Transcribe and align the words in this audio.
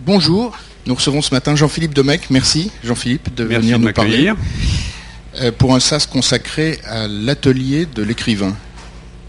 Bonjour, 0.00 0.58
nous 0.86 0.94
recevons 0.96 1.22
ce 1.22 1.32
matin 1.32 1.54
Jean-Philippe 1.54 1.94
Domecq. 1.94 2.28
Merci 2.28 2.72
Jean-Philippe 2.82 3.32
de 3.32 3.44
Merci 3.44 3.62
venir 3.62 3.78
de 3.78 3.84
nous 3.84 3.92
parler 3.92 4.32
euh, 5.36 5.52
pour 5.56 5.72
un 5.72 5.78
SAS 5.78 6.06
consacré 6.06 6.80
à 6.84 7.06
l'atelier 7.06 7.86
de 7.86 8.02
l'écrivain 8.02 8.56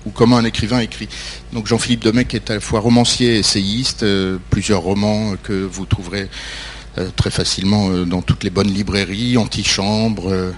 ou 0.07 0.09
comment 0.09 0.37
un 0.37 0.43
écrivain 0.43 0.79
écrit. 0.79 1.07
Donc 1.53 1.67
Jean-Philippe 1.67 2.03
Domecq 2.03 2.33
est 2.33 2.49
à 2.49 2.55
la 2.55 2.59
fois 2.59 2.79
romancier, 2.79 3.37
essayiste, 3.37 4.01
euh, 4.01 4.39
plusieurs 4.49 4.81
romans 4.81 5.35
que 5.43 5.53
vous 5.53 5.85
trouverez 5.85 6.29
euh, 6.97 7.09
très 7.15 7.29
facilement 7.29 7.89
dans 8.05 8.23
toutes 8.23 8.43
les 8.43 8.49
bonnes 8.49 8.73
librairies, 8.73 9.37
Antichambre, 9.37 10.51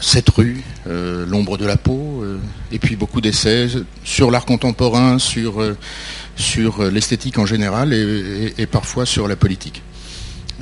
Sept 0.00 0.28
rues, 0.30 0.62
euh, 0.88 1.24
L'ombre 1.26 1.56
de 1.56 1.64
la 1.64 1.76
peau, 1.76 2.24
et 2.72 2.80
puis 2.80 2.96
beaucoup 2.96 3.20
d'essais 3.20 3.68
sur 4.02 4.30
l'art 4.30 4.44
contemporain, 4.44 5.20
sur, 5.20 5.62
sur 6.38 6.80
euh, 6.80 6.90
l'esthétique 6.90 7.38
en 7.38 7.44
général 7.46 7.92
et, 7.92 8.52
et- 8.56 8.62
et 8.62 8.66
parfois 8.66 9.04
sur 9.04 9.28
la 9.28 9.36
politique. 9.36 9.82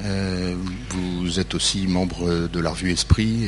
Euh, 0.05 0.55
vous 0.91 1.39
êtes 1.41 1.55
aussi 1.55 1.87
membre 1.87 2.48
de 2.53 2.61
la 2.61 2.71
revue 2.71 2.91
Esprit 2.93 3.45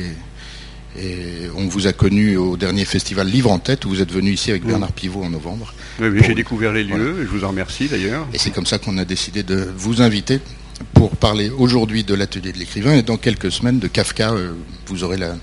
et, 0.97 1.01
et 1.03 1.49
on 1.55 1.67
vous 1.67 1.85
a 1.87 1.93
connu 1.93 2.37
au 2.37 2.57
dernier 2.57 2.85
festival 2.85 3.27
Livre 3.27 3.51
en 3.51 3.59
tête 3.59 3.85
où 3.85 3.89
vous 3.89 4.01
êtes 4.01 4.11
venu 4.11 4.31
ici 4.31 4.49
avec. 4.51 4.65
Bernard 4.65 4.91
Pivot 4.93 5.23
en 5.23 5.29
novembre. 5.29 5.73
Oui, 5.99 6.07
oui, 6.07 6.17
Pour- 6.19 6.27
j'ai 6.27 6.35
découvert 6.35 6.73
les 6.73 6.83
lieux, 6.83 6.95
Voilà. 7.11 7.21
et 7.21 7.25
je 7.25 7.29
vous 7.29 7.43
en 7.43 7.49
remercie 7.49 7.87
d'ailleurs. 7.87 8.25
Et 8.33 8.37
c'est 8.39 8.51
comme 8.51 8.65
ça 8.65 8.77
qu'on 8.79 8.97
a 8.97 9.05
décidé 9.05 9.43
de 9.43 9.67
vous 9.77 10.01
inviter 10.01 10.39
pour 10.93 11.11
parler 11.17 11.49
aujourd'hui 11.49 12.03
de 12.03 12.13
l'atelier 12.15 12.51
de 12.51 12.57
l'écrivain 12.57 12.93
et 12.95 13.01
dans 13.03 13.17
quelques 13.17 13.51
semaines 13.51 13.79
de 13.79 13.87
Kafka. 13.87 14.31
euh, 14.31 14.53
vous 14.87 15.03
aurez 15.03 15.17
la, 15.17 15.35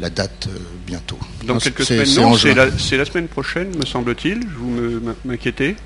la 0.00 0.10
date 0.10 0.48
euh, 0.48 0.58
bientôt. 0.86 1.18
Dans 1.44 1.54
Non, 1.54 1.60
quelques 1.60 1.84
c'est- 1.84 2.04
semaines, 2.04 2.30
non, 2.30 2.36
c'est 2.36 2.96
la, 2.96 3.04
semaine 3.04 3.28
prochaine, 3.28 3.74
me 3.76 3.84
semble-t-il. 3.84 4.46
Vous 4.46 4.70
me- 4.70 5.16
m'inquiétez 5.24 5.76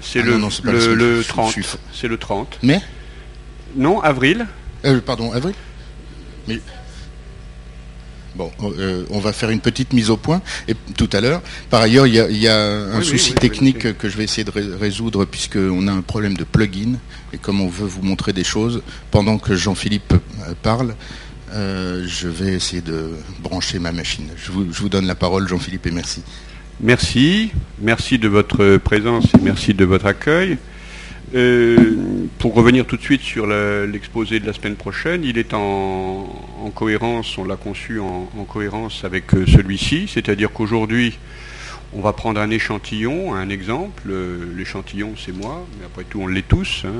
C'est 0.00 0.20
Ah 0.20 0.24
le, 0.26 0.38
non, 0.38 0.46
le, 0.46 0.50
semaine, 0.52 0.74
le 0.94 1.16
je 1.16 1.22
suis- 1.22 1.28
30. 1.28 1.48
je 1.56 1.60
suis- 1.62 1.78
C'est 1.92 2.08
le 2.08 2.16
30. 2.16 2.58
Mais 2.62 2.80
Non, 3.76 4.00
avril. 4.00 4.46
Euh, 4.84 5.00
pardon, 5.00 5.32
avril? 5.32 5.54
Mais... 6.48 6.60
Bon, 8.34 8.50
euh, 8.62 9.04
on 9.10 9.18
va 9.18 9.32
faire 9.32 9.48
une 9.48 9.60
petite 9.60 9.94
mise 9.94 10.10
au 10.10 10.18
point 10.18 10.42
et, 10.68 10.74
tout 10.96 11.08
à 11.14 11.20
l'heure. 11.22 11.40
Par 11.70 11.80
ailleurs, 11.80 12.06
il 12.06 12.14
y 12.14 12.20
a, 12.20 12.28
il 12.28 12.36
y 12.36 12.48
a 12.48 12.58
un 12.66 12.98
Oui, 12.98 13.04
souci 13.04 13.30
oui, 13.30 13.40
technique 13.40 13.96
que 13.96 14.08
je 14.10 14.16
vais 14.18 14.24
essayer 14.24 14.44
de 14.44 14.50
ré- 14.50 14.76
résoudre 14.78 15.24
puisqu'on 15.24 15.88
a 15.88 15.92
un 15.92 16.02
problème 16.02 16.34
de 16.36 16.44
plugin. 16.44 16.98
Et 17.32 17.38
comme 17.38 17.62
on 17.62 17.68
veut 17.68 17.86
vous 17.86 18.02
montrer 18.02 18.34
des 18.34 18.44
choses, 18.44 18.82
pendant 19.10 19.38
que 19.38 19.54
Jean-Philippe 19.56 20.12
parle, 20.62 20.94
euh, 21.52 22.04
je 22.06 22.28
vais 22.28 22.54
essayer 22.54 22.82
de 22.82 23.10
brancher 23.40 23.78
ma 23.78 23.92
machine. 23.92 24.28
Je 24.36 24.50
vous, 24.52 24.88
donne 24.88 25.06
la 25.06 25.14
parole, 25.14 25.48
Jean-Philippe, 25.48 25.86
et 25.86 25.90
merci. 25.90 26.22
Merci. 26.80 27.52
Merci 27.80 28.18
de 28.18 28.28
votre 28.28 28.76
présence 28.78 29.24
et 29.34 29.42
merci 29.42 29.74
de 29.74 29.84
votre 29.84 30.06
accueil. 30.06 30.58
Euh, 31.34 31.76
pour 32.38 32.54
revenir 32.54 32.86
tout 32.86 32.96
de 32.96 33.02
suite 33.02 33.22
sur 33.22 33.46
l'exposé 33.46 34.38
de 34.38 34.46
la 34.46 34.52
semaine 34.52 34.76
prochaine, 34.76 35.24
il 35.24 35.38
est 35.38 35.54
en, 35.54 36.28
en 36.62 36.70
cohérence, 36.70 37.36
on 37.38 37.44
l'a 37.44 37.56
conçu 37.56 37.98
en, 37.98 38.30
en 38.38 38.44
cohérence 38.44 39.04
avec 39.04 39.34
euh, 39.34 39.44
celui-ci, 39.46 40.08
c'est-à-dire 40.12 40.52
qu'aujourd'hui, 40.52 41.18
on 41.92 42.00
va 42.00 42.12
prendre 42.12 42.40
un 42.40 42.50
échantillon, 42.50 43.34
un 43.34 43.48
exemple. 43.48 44.12
L'échantillon, 44.56 45.14
c'est 45.16 45.32
moi, 45.34 45.66
mais 45.78 45.86
après 45.86 46.04
tout, 46.04 46.20
on 46.20 46.26
l'est 46.26 46.46
tous. 46.46 46.82
hein, 46.84 46.90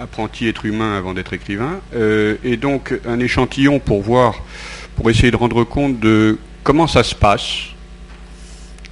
apprenti 0.00 0.48
être 0.48 0.64
humain 0.66 0.96
avant 0.96 1.14
d'être 1.14 1.32
écrivain. 1.32 1.80
Euh, 1.94 2.36
et 2.44 2.56
donc, 2.56 2.94
un 3.06 3.20
échantillon 3.20 3.78
pour 3.78 4.02
voir, 4.02 4.42
pour 4.96 5.10
essayer 5.10 5.30
de 5.30 5.36
rendre 5.36 5.64
compte 5.64 5.98
de 6.00 6.38
comment 6.62 6.86
ça 6.86 7.02
se 7.02 7.14
passe 7.14 7.68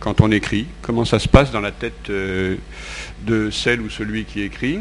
quand 0.00 0.20
on 0.20 0.30
écrit, 0.30 0.66
comment 0.82 1.04
ça 1.04 1.18
se 1.18 1.28
passe 1.28 1.50
dans 1.50 1.60
la 1.60 1.72
tête 1.72 2.10
euh, 2.10 2.56
de 3.26 3.50
celle 3.50 3.80
ou 3.80 3.88
celui 3.88 4.24
qui 4.24 4.42
écrit. 4.42 4.80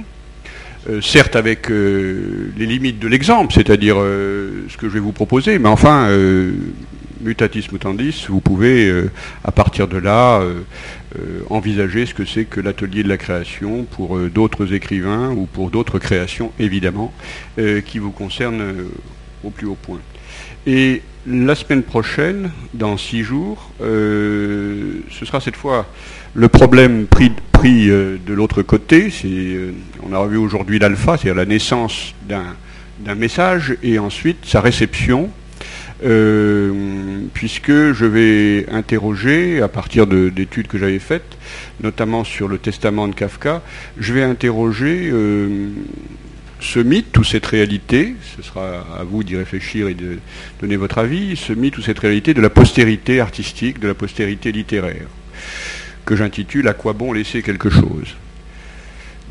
Euh, 0.90 1.00
certes 1.02 1.38
avec 1.38 1.70
les 1.70 2.66
limites 2.66 3.00
de 3.00 3.08
l'exemple, 3.08 3.54
c'est-à-dire 3.54 3.96
ce 3.96 4.78
que 4.78 4.90
je 4.90 4.94
vais 4.94 5.00
vous 5.00 5.14
proposer, 5.14 5.58
mais 5.60 5.70
enfin, 5.70 6.10
mutatis 7.22 7.70
mutandis, 7.72 8.26
vous 8.28 8.42
pouvez 8.42 8.92
à 9.46 9.52
partir 9.54 9.88
de 9.88 9.98
là 9.98 10.42
envisager 11.50 12.06
ce 12.06 12.14
que 12.14 12.26
c'est 12.26 12.46
que 12.46 12.60
l'atelier 12.60 13.04
de 13.04 13.10
la 13.10 13.18
création 13.18 13.84
pour 13.84 14.18
euh, 14.18 14.30
d'autres 14.30 14.74
écrivains 14.74 15.32
ou 15.32 15.46
pour 15.46 15.70
d'autres 15.70 16.00
créations, 16.00 16.52
évidemment, 16.60 17.14
euh, 17.60 17.82
qui 17.82 18.00
vous 18.00 18.12
concernent 18.12 18.62
euh, 18.62 18.90
au 19.44 19.50
plus 19.50 19.68
haut 19.68 19.78
point. 19.80 20.00
Et 20.66 21.02
la 21.28 21.56
semaine 21.56 21.84
prochaine, 21.84 22.52
dans 22.74 22.98
six 22.98 23.24
jours, 23.24 23.72
euh, 23.82 25.02
ce 25.10 25.26
sera 25.26 25.40
cette 25.40 25.56
fois 25.56 25.88
le 26.34 26.48
problème 26.48 27.06
pris, 27.06 27.32
euh, 27.90 28.18
de 28.26 28.34
l'autre 28.34 28.62
côté. 28.62 29.10
Euh, 29.24 29.72
on 30.04 30.14
a 30.14 30.18
revu 30.18 30.38
aujourd'hui 30.38 30.80
l'alpha, 30.80 31.18
c'est-à-dire 31.18 31.36
la 31.36 31.46
naissance 31.46 32.14
d'un, 32.28 32.56
message 33.16 33.78
et 33.84 34.00
ensuite 34.00 34.46
sa 34.46 34.62
réception, 34.62 35.24
euh, 35.24 35.43
puisque 37.34 37.72
je 37.94 38.06
vais 38.06 38.66
interroger, 38.72 39.62
à 39.62 39.68
partir 39.68 40.08
de- 40.08 40.30
d'études 40.30 40.68
que 40.68 40.78
j'avais 40.78 41.00
faites, 41.00 41.38
notamment 41.82 42.24
sur 42.24 42.48
le 42.48 42.58
testament 42.58 43.08
de 43.08 43.16
Kafka, 43.16 43.62
je 44.00 44.14
vais 44.14 44.24
interroger 44.24 45.10
euh, 45.12 45.70
ce 46.60 46.80
mythe 46.80 47.18
ou 47.18 47.24
cette 47.24 47.46
réalité, 47.46 48.16
ce 48.36 48.42
sera 48.42 48.86
à 49.00 49.04
vous 49.04 49.24
d'y 49.24 49.36
réfléchir 49.36 49.88
et 49.88 49.94
de 49.94 50.18
donner 50.62 50.76
votre 50.78 50.98
avis, 50.98 51.36
ce 51.36 51.54
mythe 51.54 51.78
ou 51.78 51.82
cette 51.82 52.00
réalité 52.00 52.34
de 52.34 52.42
la 52.42 52.50
postérité 52.50 53.20
artistique, 53.20 53.80
de 53.80 53.88
la 53.88 53.94
postérité 53.94 54.52
littéraire, 54.52 55.08
que 56.06 56.16
j'intitule 56.16 56.68
À 56.68 56.74
quoi 56.74 56.94
bon 56.94 57.14
laisser 57.14 57.42
quelque 57.42 57.70
chose? 57.70 58.16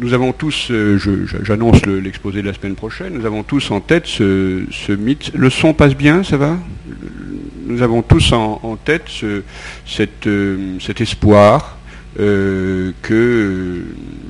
Nous 0.00 0.14
avons 0.14 0.32
tous, 0.32 0.68
euh, 0.70 0.98
j'annonce 1.42 1.84
le- 1.86 2.00
l'exposé 2.00 2.42
de 2.42 2.46
la 2.46 2.54
semaine 2.54 2.74
prochaine, 2.74 3.14
nous 3.14 3.26
avons 3.26 3.42
tous 3.42 3.70
en 3.70 3.80
tête 3.80 4.06
ce, 4.06 4.64
mythe. 4.92 5.32
Le 5.34 5.50
son 5.50 5.74
passe 5.74 5.94
bien, 5.94 6.22
ça 6.22 6.36
va? 6.36 6.58
Nous 7.66 7.82
avons 7.82 8.02
tous 8.02 8.32
en, 8.32 8.76
tête 8.84 9.08
euh, 9.22 9.42
cet 9.88 11.00
espoir 11.00 11.78
euh, 12.20 12.92
que 13.02 13.82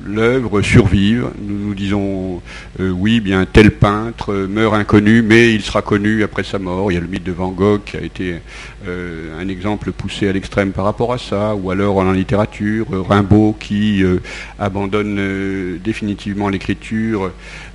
l'œuvre 0.05 0.61
survive. 0.61 1.29
Nous 1.41 1.57
nous 1.57 1.73
disons, 1.73 2.41
euh, 2.79 2.89
oui, 2.89 3.19
bien 3.19 3.45
tel 3.45 3.71
peintre 3.71 4.33
meurt 4.33 4.75
inconnu, 4.75 5.21
mais 5.21 5.53
il 5.53 5.61
sera 5.61 5.81
connu 5.81 6.23
après 6.23 6.43
sa 6.43 6.59
mort. 6.59 6.91
Il 6.91 6.95
y 6.95 6.97
a 6.97 7.01
le 7.01 7.07
mythe 7.07 7.23
de 7.23 7.31
Van 7.31 7.49
Gogh 7.49 7.81
qui 7.85 7.97
a 7.97 8.01
été 8.01 8.35
euh, 8.87 9.39
un 9.39 9.47
exemple 9.47 9.91
poussé 9.91 10.27
à 10.27 10.33
l'extrême 10.33 10.71
par 10.71 10.85
rapport 10.85 11.13
à 11.13 11.17
ça, 11.17 11.55
ou 11.55 11.71
alors 11.71 11.97
en 11.97 12.11
littérature, 12.11 12.87
Rimbaud 13.07 13.55
qui 13.59 14.03
euh, 14.03 14.17
abandonne 14.59 15.79
définitivement 15.83 16.49
l'écriture 16.49 17.31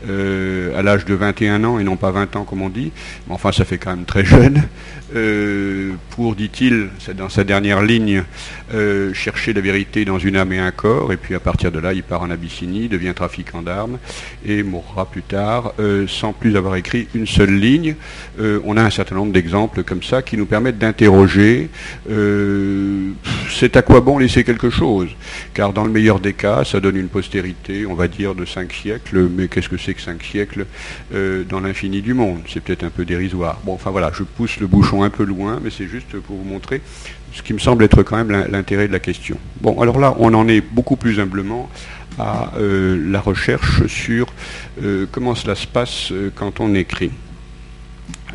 à 0.07 0.83
l'âge 0.83 1.05
de 1.05 1.15
21 1.15 1.65
ans 1.65 1.79
et 1.79 1.85
non 1.85 1.97
pas 1.97 2.11
20 2.11 2.37
ans 2.37 2.45
comme 2.45 2.63
on 2.63 2.69
dit. 2.69 2.93
Mais 3.27 3.35
enfin, 3.35 3.53
ça 3.53 3.65
fait 3.65 3.79
quand 3.79 3.91
même 3.91 4.05
très 4.05 4.25
jeune. 4.25 4.63
Pour, 6.11 6.35
dit-il, 6.35 6.89
dans 7.17 7.29
sa 7.29 7.45
dernière 7.45 7.83
ligne, 7.83 8.25
chercher 9.15 9.53
la 9.53 9.61
vérité 9.61 10.05
dans 10.05 10.19
une 10.19 10.37
âme 10.37 10.53
et 10.53 10.59
un 10.59 10.71
corps, 10.71 11.13
et 11.13 11.17
puis 11.17 11.35
à 11.35 11.41
partir 11.41 11.73
de 11.73 11.79
là, 11.79 11.93
il 11.93 12.03
part 12.03 12.18
en 12.23 12.31
Abyssinie, 12.31 12.89
devient 12.89 13.13
trafiquant 13.15 13.63
d'armes, 13.63 13.99
et 14.45 14.63
mourra 14.63 15.07
plus 15.07 15.23
tard, 15.23 15.73
euh, 15.81 16.07
sans 16.07 16.33
plus 16.33 16.57
avoir 16.57 16.77
écrit 16.77 17.09
une 17.15 17.27
seule 17.27 17.55
ligne. 17.55 17.97
Euh, 18.41 18.61
on 18.65 18.77
a 18.77 18.83
un 18.83 18.91
certain 18.91 19.15
nombre 19.15 19.33
d'exemples 19.33 19.83
comme 19.83 20.03
ça 20.03 20.23
qui 20.23 20.37
nous 20.37 20.47
permettent 20.47 20.79
d'interroger, 20.79 21.71
euh, 22.11 23.11
c'est 23.51 23.77
à 23.77 23.83
quoi 23.83 24.01
bon 24.01 24.19
laisser 24.19 24.45
quelque 24.45 24.71
chose? 24.71 25.09
Car 25.55 25.73
dans 25.73 25.85
le 25.85 25.91
meilleur 25.91 26.21
des 26.21 26.33
cas, 26.35 26.65
ça 26.65 26.81
donne 26.81 26.97
une 26.97 27.09
postérité, 27.09 27.87
on 27.87 27.95
va 27.95 28.09
dire, 28.09 28.35
de 28.35 28.45
cinq 28.45 28.73
siècles, 28.73 29.29
mais 29.29 29.49
qu'est-ce 29.49 29.69
que 29.69 29.77
c'est 29.77 29.95
que 29.95 30.01
cinq 30.01 30.23
siècles 30.23 30.67
dans 31.49 31.61
l'infini 31.61 32.03
du 32.03 32.15
monde? 32.15 32.41
C'est 32.49 32.63
peut-être 32.63 32.85
un 32.85 32.91
peu 32.91 33.05
dérisoire. 33.05 33.61
Bon, 33.65 33.75
enfin 33.75 33.91
voilà, 33.91 34.11
je 34.15 34.23
pousse 34.23 34.61
le 34.61 34.67
bouchon 34.67 35.03
un 35.03 35.11
peu 35.11 35.25
loin, 35.25 35.61
mais 35.63 35.71
c'est 35.71 35.87
juste 35.89 36.17
pour 36.19 36.37
vous 36.37 36.45
montrer 36.45 36.81
ce 37.33 37.43
qui 37.43 37.53
me 37.53 37.59
semble 37.59 37.85
être 37.85 38.03
quand 38.03 38.17
même 38.17 38.31
l'in- 38.31 38.49
l'intérêt 38.49 38.89
de 38.89 38.93
la 38.93 39.01
question. 39.01 39.37
Bon, 39.61 39.81
alors 39.81 39.99
là, 39.99 40.15
on 40.19 40.33
en 40.35 40.49
est 40.49 40.61
beaucoup 40.63 40.97
plus 40.97 41.21
humblement 41.21 41.69
à 42.19 42.53
euh, 42.57 42.97
la 43.11 43.21
recherche 43.21 43.87
sur 43.87 44.27
euh, 44.83 45.07
comment 45.11 45.35
cela 45.35 45.55
se 45.55 45.67
passe 45.67 46.13
euh, 46.13 46.31
quand 46.35 46.61
on 46.61 46.75
écrit. 46.75 47.11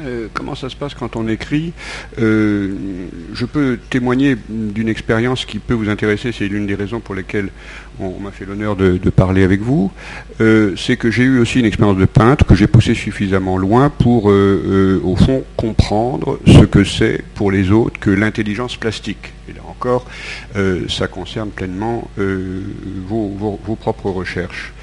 Euh, 0.01 0.27
comment 0.33 0.55
ça 0.55 0.69
se 0.69 0.75
passe 0.75 0.93
quand 0.95 1.15
on 1.15 1.27
écrit 1.27 1.73
Euh, 2.19 2.73
Je 3.33 3.45
peux 3.45 3.77
témoigner 3.89 4.35
d'une 4.49 4.89
expérience 4.89 5.45
qui 5.45 5.59
peut 5.59 5.73
vous 5.73 5.89
intéresser, 5.89 6.31
c'est 6.31 6.47
l'une 6.47 6.65
des 6.65 6.75
raisons 6.75 6.99
pour 6.99 7.15
lesquelles 7.15 7.49
on, 7.99 8.19
m'a 8.19 8.31
fait 8.31 8.45
l'honneur 8.45 8.75
de, 8.75 8.97
parler 9.09 9.43
avec 9.43 9.61
vous. 9.61 9.91
Euh, 10.41 10.75
c'est 10.75 10.97
que 10.97 11.11
j'ai 11.11 11.23
eu 11.23 11.39
aussi 11.39 11.59
une 11.59 11.65
expérience 11.65 11.97
de 11.97 12.05
peintre 12.05 12.45
que 12.45 12.55
j'ai 12.55 12.67
poussée 12.67 12.95
suffisamment 12.95 13.57
loin 13.57 13.89
pour, 13.89 14.25
au 14.25 15.15
fond, 15.15 15.43
comprendre 15.55 16.39
ce 16.47 16.65
que 16.65 16.83
c'est 16.83 17.23
pour 17.35 17.51
les 17.51 17.71
autres 17.71 17.99
que 17.99 18.09
l'intelligence 18.09 18.75
plastique. 18.77 19.33
Et 19.47 19.53
là 19.53 19.61
encore, 19.67 20.05
ça 20.89 21.07
concerne 21.07 21.49
pleinement 21.49 22.09
vos 22.17 23.77
propres 23.79 24.09
recherches. 24.09 24.73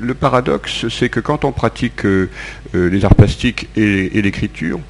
Le 0.00 0.14
paradoxe, 0.14 0.88
c'est 0.88 1.08
que 1.08 1.20
quand 1.20 1.44
on 1.44 1.52
pratique 1.52 2.04
euh, 2.04 2.28
euh, 2.74 2.88
les 2.88 3.04
arts 3.04 3.14
plastiques 3.14 3.68
et 3.76 4.22
l'écriture, 4.22 4.80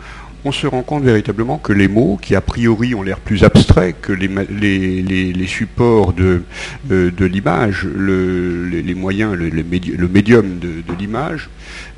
on 0.45 0.53
se 0.53 0.67
rend 0.67 0.83
compte 0.83 1.05
véritablement 1.05 1.59
que 1.59 1.73
les 1.73 1.89
mots, 1.89 2.19
qui 2.21 2.35
a 2.35 2.41
priori 2.41 2.95
ont 2.95 3.03
l'air 3.03 3.19
plus 3.19 3.45
abstraits 3.45 3.97
que 4.01 4.13
les, 4.13 5.47
supports 5.47 6.13
de, 6.13 6.43
euh, 6.91 7.11
l'image, 7.21 7.85
le, 7.85 8.67
les, 8.69 8.95
moyens, 8.95 9.35
le, 9.35 10.09
médium 10.09 10.59
de, 10.59 10.83
l'image, 10.99 11.49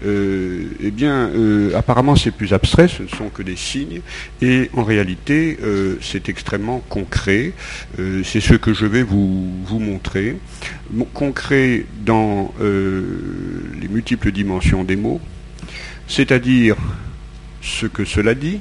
euh, 0.04 0.64
eh 0.80 0.90
bien, 0.90 1.28
euh, 1.34 1.76
apparemment 1.76 2.14
c'est 2.14 2.30
plus 2.30 2.52
abstrait, 2.52 2.88
ce 2.88 3.02
ne 3.02 3.08
sont 3.08 3.30
que 3.30 3.42
des 3.42 3.56
signes, 3.56 4.00
et 4.40 4.70
en 4.74 4.84
réalité 4.84 5.58
c'est 6.00 6.28
extrêmement 6.28 6.82
concret. 6.88 7.52
c'est 8.24 8.40
ce 8.40 8.54
que 8.54 8.72
je 8.72 8.86
vais 8.86 9.02
vous 9.02 9.78
montrer. 9.80 10.36
concret 11.14 11.84
dans 12.04 12.54
les 12.60 13.88
multiples 13.88 14.30
dimensions 14.30 14.84
des 14.84 14.96
mots, 14.96 15.20
c'est-à-dire 16.06 16.76
ce 17.66 17.86
que 17.86 18.04
cela 18.04 18.34
dit, 18.34 18.60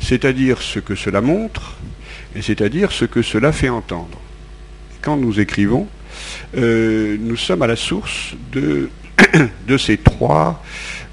c'est-à-dire 0.00 0.60
ce 0.60 0.80
que 0.80 0.94
cela 0.94 1.20
montre, 1.20 1.76
et 2.34 2.42
c'est-à-dire 2.42 2.92
ce 2.92 3.04
que 3.04 3.22
cela 3.22 3.52
fait 3.52 3.68
entendre. 3.68 4.20
Quand 5.00 5.16
nous 5.16 5.40
écrivons, 5.40 5.86
euh, 6.56 7.16
nous 7.20 7.36
sommes 7.36 7.62
à 7.62 7.66
la 7.66 7.76
source 7.76 8.34
de, 8.52 8.90
ces 9.78 9.96
trois, 9.96 10.62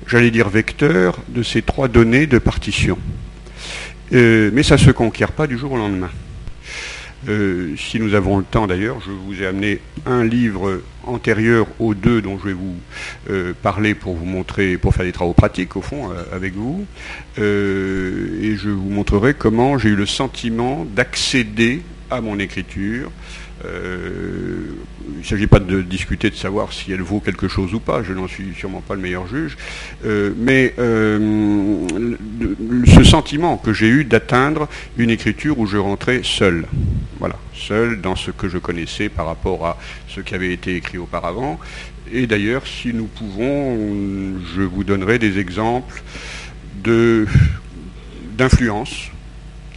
j'allais 0.07 0.31
dire 0.31 0.49
vecteurs, 0.49 1.19
de 1.29 1.43
ces 1.43 1.61
trois 1.61 1.87
données 1.87 2.27
de 2.27 2.39
partition. 2.39 2.97
Euh, 4.11 4.49
mais 4.51 4.63
ça 4.63 4.75
ne 4.75 4.79
se 4.79 4.91
conquiert 4.91 5.31
pas 5.31 5.45
du 5.45 5.57
jour 5.57 5.73
au 5.73 5.77
lendemain. 5.77 6.09
Euh, 7.27 7.75
si 7.75 7.99
nous 7.99 8.13
avons 8.13 8.37
le 8.37 8.45
temps 8.45 8.67
d'ailleurs, 8.67 9.01
je 9.05 9.11
vous 9.11 9.41
ai 9.41 9.45
amené 9.45 9.79
un 10.05 10.23
livre 10.23 10.81
antérieur 11.05 11.67
aux 11.79 11.93
deux 11.93 12.21
dont 12.21 12.39
je 12.39 12.49
vais 12.49 12.53
vous 12.53 12.75
euh, 13.29 13.53
parler 13.61 13.93
pour 13.93 14.15
vous 14.15 14.25
montrer, 14.25 14.77
pour 14.77 14.93
faire 14.93 15.05
des 15.05 15.11
travaux 15.11 15.33
pratiques 15.33 15.75
au 15.75 15.81
fond 15.81 16.11
euh, 16.11 16.23
avec 16.31 16.53
vous. 16.53 16.85
et 17.37 18.55
je 18.55 18.69
vous 18.69 18.89
montrerai 18.89 19.33
comment 19.33 19.77
j'ai 19.77 19.89
eu 19.89 19.95
le 19.95 20.05
sentiment 20.05 20.85
d'accéder 20.95 21.81
à 22.09 22.21
mon 22.21 22.39
écriture 22.39 23.11
euh, 23.65 24.75
il 25.13 25.19
ne 25.19 25.23
s'agit 25.23 25.47
pas 25.47 25.59
de 25.59 25.81
discuter 25.81 26.29
de 26.29 26.35
savoir 26.35 26.71
si 26.71 26.91
elle 26.91 27.01
vaut 27.01 27.19
quelque 27.19 27.47
chose 27.47 27.73
ou 27.73 27.79
pas, 27.79 28.03
je 28.03 28.13
n'en 28.13 28.27
suis 28.27 28.53
sûrement 28.55 28.81
pas 28.81 28.95
le 28.95 29.01
meilleur 29.01 29.27
juge, 29.27 29.57
euh, 30.05 30.31
mais 30.37 30.73
euh, 30.79 31.85
ce 32.85 33.03
sentiment 33.03 33.57
que 33.57 33.73
j'ai 33.73 33.89
eu 33.89 34.05
d'atteindre 34.05 34.69
une 34.97 35.09
écriture 35.09 35.59
où 35.59 35.65
je 35.65 35.77
rentrais 35.77 36.21
seul, 36.23 36.65
voilà, 37.19 37.35
seul 37.53 37.99
dans 37.99 38.15
ce 38.15 38.31
que 38.31 38.47
je 38.47 38.57
connaissais 38.57 39.09
par 39.09 39.25
rapport 39.25 39.65
à 39.65 39.77
ce 40.07 40.21
qui 40.21 40.35
avait 40.35 40.53
été 40.53 40.75
écrit 40.75 40.97
auparavant. 40.97 41.59
Et 42.11 42.25
d'ailleurs, 42.25 42.65
si 42.65 42.93
nous 42.93 43.05
pouvons, 43.05 43.77
je 44.55 44.61
vous 44.61 44.83
donnerai 44.83 45.19
des 45.19 45.37
exemples 45.37 46.01
d'influence 48.37 49.09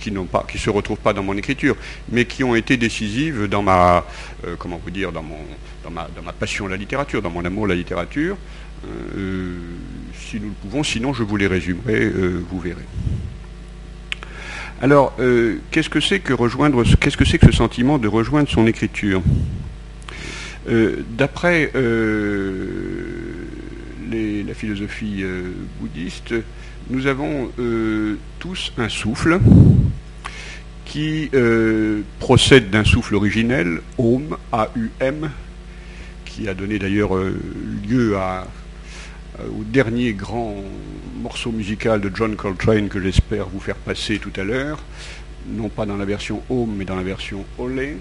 qui 0.02 0.10
n'ont 0.10 0.24
pas, 0.24 0.44
qui 0.50 0.58
se 0.58 0.68
retrouvent 0.68 0.98
pas 0.98 1.12
dans 1.12 1.22
mon 1.22 1.36
écriture, 1.36 1.76
mais 2.10 2.24
qui 2.24 2.42
ont 2.42 2.56
été 2.56 2.76
décisives 2.76 3.46
dans 3.46 3.62
ma, 3.62 4.04
euh, 4.44 4.56
comment 4.58 4.80
vous 4.82 4.90
dire, 4.90 5.12
dans 5.12 5.22
mon, 5.22 5.38
dans 5.84 5.90
ma, 5.90 6.32
passion 6.32 6.66
de 6.66 6.70
la 6.70 6.76
littérature, 6.76 7.22
dans 7.22 7.30
mon 7.30 7.44
amour 7.44 7.64
de 7.64 7.70
la 7.70 7.76
littérature. 7.76 8.36
Euh, 8.84 9.56
si 10.14 10.40
nous 10.40 10.48
le 10.48 10.54
pouvons, 10.60 10.82
sinon 10.82 11.12
je 11.14 11.22
vous 11.22 11.36
les 11.36 11.46
résumerai, 11.46 12.04
euh, 12.04 12.42
vous 12.50 12.58
verrez. 12.58 12.82
Alors, 14.80 15.14
qu'est-ce 15.70 15.88
que 15.88 16.00
c'est 16.00 16.18
que 16.18 16.32
rejoindre, 16.32 16.82
qu'est-ce 16.98 17.16
que 17.16 17.24
c'est 17.24 17.38
que 17.38 17.46
ce 17.46 17.52
sentiment 17.52 17.98
de 17.98 18.08
rejoindre 18.08 18.48
son 18.48 18.66
écriture? 18.66 19.22
D'après 21.16 21.70
la 24.12 24.54
philosophie 24.54 25.22
bouddhiste, 25.78 26.34
nous 26.90 27.06
avons 27.06 27.52
tous 28.40 28.72
un 28.76 28.88
souffle 28.88 29.38
qui 30.92 31.30
euh, 31.32 32.02
procède 32.18 32.68
d'un 32.68 32.84
souffle 32.84 33.14
originel, 33.14 33.80
Aum, 33.96 34.36
A-U-M, 34.52 35.30
qui 36.26 36.46
a 36.48 36.52
donné 36.52 36.78
d'ailleurs 36.78 37.16
euh, 37.16 37.34
lieu 37.88 38.14
euh, 38.14 38.42
au 39.58 39.64
dernier 39.64 40.12
grand 40.12 40.54
morceau 41.22 41.50
musical 41.50 42.02
de 42.02 42.10
John 42.14 42.36
Coltrane 42.36 42.90
que 42.90 43.00
j'espère 43.00 43.48
vous 43.48 43.58
faire 43.58 43.76
passer 43.76 44.18
tout 44.18 44.38
à 44.38 44.44
l'heure, 44.44 44.80
non 45.46 45.70
pas 45.70 45.86
dans 45.86 45.96
la 45.96 46.04
version 46.04 46.42
Aum, 46.50 46.70
mais 46.76 46.84
dans 46.84 46.96
la 46.96 47.02
version 47.02 47.46
Olé. 47.56 47.96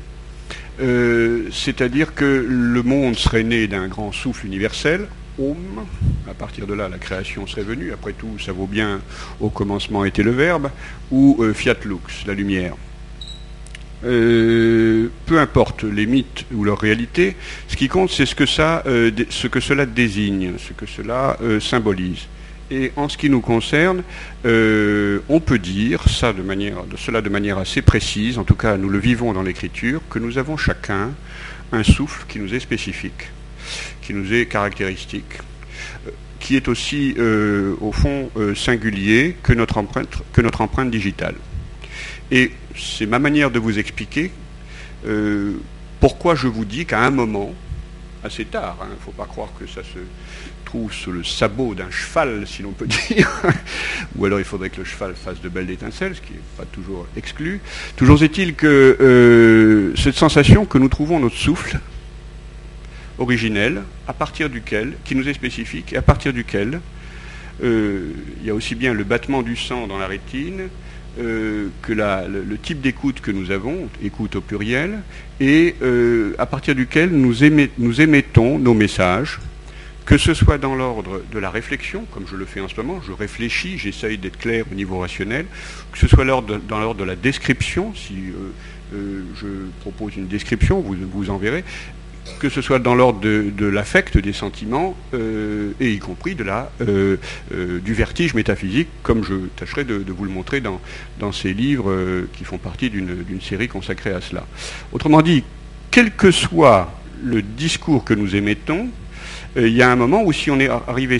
C'est-à-dire 0.78 2.14
que 2.14 2.46
le 2.46 2.84
monde 2.84 3.16
serait 3.16 3.44
né 3.44 3.68
d'un 3.68 3.88
grand 3.88 4.12
souffle 4.12 4.48
universel, 4.48 5.08
Om. 5.40 5.86
À 6.30 6.34
partir 6.34 6.68
de 6.68 6.74
là, 6.74 6.90
la 6.90 6.98
création 6.98 7.48
serait 7.48 7.64
venue. 7.64 7.92
Après 7.92 8.14
tout, 8.14 8.38
ça 8.40 8.52
vaut 8.52 8.68
bien 8.68 9.02
au 9.40 9.50
commencement 9.50 10.06
était 10.06 10.24
le 10.24 10.32
verbe, 10.32 10.70
ou 11.10 11.38
euh, 11.40 11.54
fiat 11.54 11.76
lux, 11.86 12.26
la 12.26 12.34
lumière. 12.34 12.76
Euh, 14.04 15.10
peu 15.26 15.40
importe 15.40 15.84
les 15.84 16.06
mythes 16.06 16.46
ou 16.54 16.64
leur 16.64 16.80
réalité, 16.80 17.36
ce 17.68 17.76
qui 17.76 17.88
compte, 17.88 18.10
c'est 18.10 18.26
ce, 18.26 18.36
que 18.36 18.46
euh, 18.88 19.12
ce 19.30 19.48
que 19.48 19.60
cela 19.60 19.86
désigne, 19.86 20.54
ce 20.58 20.74
que 20.74 20.86
cela 20.86 21.38
symbolise. 21.60 22.28
Et 22.72 22.92
en 22.96 23.10
ce 23.10 23.18
qui 23.18 23.30
nous 23.30 23.42
concerne, 23.42 24.02
on 24.46 25.40
peut 25.40 25.60
dire 25.60 26.08
ça 26.10 26.34
de 26.34 26.42
manière, 26.42 26.78
cela 26.98 27.22
de 27.22 27.30
manière 27.30 27.58
assez 27.58 27.82
précise, 27.82 28.38
en 28.38 28.44
tout 28.44 28.56
cas 28.56 28.78
nous 28.78 28.90
le 28.90 28.98
vivons 28.98 29.34
dans 29.34 29.44
l'écriture, 29.44 30.02
que 30.10 30.20
nous 30.20 30.38
avons 30.38 30.56
chacun 30.56 31.12
un 31.74 31.84
souffle 31.84 32.26
qui 32.28 32.40
nous 32.40 32.54
est 32.56 32.62
spécifique 32.62 33.30
qui 34.12 34.18
nous 34.18 34.34
est 34.34 34.46
caractéristique, 34.46 35.40
euh, 36.06 36.12
qui 36.42 36.58
est 36.58 36.68
aussi, 36.68 37.16
euh, 37.18 37.76
au 37.80 37.94
fond, 37.94 38.30
euh, 38.36 38.54
singulier 38.54 39.38
que 39.42 39.54
notre, 39.54 39.78
empreinte, 39.78 40.10
que 40.34 40.42
notre 40.42 40.60
empreinte 40.60 40.92
digitale. 40.92 41.36
Et 42.30 42.52
c'est 42.78 43.06
ma 43.06 43.20
manière 43.20 43.52
de 43.52 43.60
vous 43.60 43.80
expliquer 43.80 44.32
pourquoi 46.00 46.36
je 46.36 46.48
vous 46.48 46.64
dis 46.64 46.86
qu'à 46.86 47.02
un 47.02 47.10
moment, 47.10 47.54
assez 48.24 48.46
tard, 48.46 48.78
il 48.82 48.84
hein, 48.84 48.90
ne 48.92 49.04
faut 49.04 49.12
pas 49.12 49.26
croire 49.26 49.50
que 49.60 49.66
ça 49.66 49.82
se 49.82 50.00
trouve 50.64 50.94
sous 50.94 51.12
le 51.12 51.24
sabot 51.24 51.74
d'un 51.74 51.90
cheval, 51.90 52.46
si 52.46 52.62
l'on 52.62 52.72
peut 52.72 52.88
dire, 53.10 53.30
ou 54.16 54.26
alors 54.26 54.40
il 54.40 54.46
faudrait 54.46 54.70
que 54.70 54.78
le 54.78 54.86
cheval 54.86 55.16
fasse 55.16 55.42
de 55.42 55.50
belles 55.50 55.72
étincelles, 55.72 56.16
ce 56.16 56.22
qui 56.22 56.34
n'est 56.34 56.40
pas 56.58 56.66
toujours 56.66 57.08
exclu. 57.18 57.62
Toujours 57.96 58.22
est-il 58.22 58.56
que 58.56 59.94
cette 59.98 60.16
sensation 60.16 60.66
que 60.66 60.78
nous 60.78 60.90
trouvons 60.90 61.20
notre 61.20 61.38
souffle, 61.38 61.80
originel, 63.18 63.84
à 64.08 64.14
partir 64.14 64.50
duquel, 64.50 64.94
qui 65.06 65.16
nous 65.16 65.28
est 65.28 65.34
spécifique, 65.34 65.94
et 65.94 65.98
à 65.98 66.02
partir 66.02 66.34
duquel 66.34 66.80
euh, 67.64 68.12
il 68.40 68.48
y 68.48 68.50
a 68.50 68.56
aussi 68.56 68.76
bien 68.76 68.94
le 68.94 69.04
battement 69.04 69.44
du 69.44 69.56
sang 69.56 69.86
dans 69.88 70.00
la 70.00 70.08
rétine 70.08 70.70
euh, 71.20 71.68
que 71.82 71.94
le, 71.94 72.58
type 72.58 72.82
d'écoute 72.82 73.22
que 73.22 73.32
nous 73.32 73.52
avons, 73.52 73.90
écoute 74.04 74.36
au 74.36 74.42
pluriel, 74.42 75.00
et 75.40 75.76
euh, 75.82 76.34
à 76.38 76.46
partir 76.46 76.74
duquel 76.74 77.10
nous, 77.10 77.44
émettons 77.44 78.58
nos 78.58 78.74
messages, 78.74 79.40
que 80.06 80.18
ce 80.18 80.34
soit 80.34 80.58
dans 80.58 80.76
l'ordre 80.76 81.22
de 81.32 81.40
la 81.40 81.52
réflexion, 81.52 82.06
comme 82.12 82.26
je 82.28 82.36
le 82.36 82.46
fais 82.46 82.62
en 82.62 82.68
ce 82.68 82.76
moment, 82.76 83.02
je 83.06 83.12
réfléchis, 83.12 83.78
j'essaye 83.78 84.18
d'être 84.18 84.38
clair 84.38 84.66
au 84.72 84.76
niveau 84.76 85.00
rationnel, 85.00 85.46
que 85.92 86.00
ce 86.00 86.08
soit 86.08 86.26
dans 86.26 86.80
l'ordre 86.80 87.00
de 87.00 87.04
la 87.04 87.16
description, 87.16 87.94
si 87.94 88.32
je 88.92 89.48
propose 89.82 90.16
une 90.16 90.28
description, 90.28 90.82
vous 90.82 90.96
vous 91.14 91.30
en 91.30 91.38
verrez, 91.38 91.64
que 92.40 92.50
ce 92.50 92.62
soit 92.62 92.80
dans 92.80 92.96
l'ordre 92.96 93.20
de, 93.22 93.66
l'affect, 93.66 94.18
des 94.18 94.34
sentiments, 94.34 94.96
euh, 95.14 95.72
et 95.80 95.92
y 95.92 96.00
compris 96.00 96.36
de 96.36 96.44
la, 96.44 96.72
euh, 96.82 97.18
euh, 97.54 97.80
du 97.80 97.94
vertige 97.94 98.34
métaphysique, 98.34 98.88
comme 99.04 99.24
je 99.24 99.36
tâcherai 99.56 99.84
de, 99.84 100.04
vous 100.08 100.26
le 100.26 100.32
montrer 100.32 100.62
dans, 100.62 101.32
ces 101.32 101.54
livres 101.54 102.26
qui 102.34 102.44
font 102.44 102.58
partie 102.58 102.90
d'une 102.90 103.42
série 103.42 103.68
consacrée 103.68 104.12
à 104.12 104.22
cela. 104.22 104.46
Autrement 104.92 105.22
dit, 105.22 105.44
quel 105.92 106.12
que 106.12 106.32
soit 106.32 106.92
le 107.24 107.42
discours 107.42 108.04
que 108.04 108.14
nous 108.14 108.36
émettons, 108.36 108.90
il 109.56 109.70
y 109.70 109.82
a 109.82 109.92
un 109.92 109.96
moment 109.96 110.24
où 110.24 110.34
si 110.34 110.50
on 110.50 110.60
est 110.60 110.70
arrivé 110.70 111.20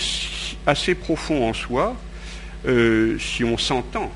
assez 0.66 0.96
profond 0.96 1.48
en 1.48 1.54
soi, 1.54 1.96
si 3.20 3.44
on 3.44 3.58
s'entend, 3.58 4.12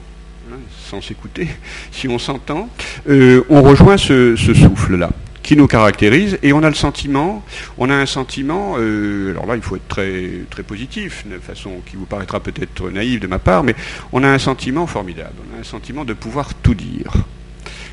hein, 0.51 0.57
sans 0.89 1.01
s'écouter, 1.01 1.47
si 1.91 2.07
on 2.07 2.19
s'entend, 2.19 2.69
on 3.07 3.61
rejoint 3.61 3.97
ce 3.97 4.35
souffle-là 4.35 5.11
qui 5.45 5.55
nous 5.55 5.67
caractérise 5.67 6.39
et 6.41 6.53
on 6.53 6.63
a 6.63 6.69
le 6.69 6.75
sentiment, 6.75 7.45
on 7.77 7.91
a 7.91 7.93
un 7.93 8.07
sentiment, 8.07 8.77
euh, 8.79 9.29
alors 9.29 9.45
là 9.45 9.55
il 9.55 9.61
faut 9.61 9.75
être 9.75 9.87
très, 9.87 10.41
très 10.49 10.63
positif, 10.63 11.23
de 11.27 11.37
façon 11.37 11.81
qui 11.85 11.97
vous 11.97 12.07
paraîtra 12.07 12.39
peut-être 12.39 12.89
naïve 12.89 13.19
de 13.19 13.27
ma 13.27 13.37
part, 13.37 13.63
mais 13.63 13.75
on 14.11 14.23
a 14.23 14.27
un 14.27 14.39
sentiment 14.39 14.87
formidable, 14.87 15.35
on 15.51 15.57
a 15.57 15.61
un 15.61 15.63
sentiment 15.63 16.03
de 16.03 16.13
pouvoir 16.13 16.55
tout 16.55 16.73
dire 16.73 17.13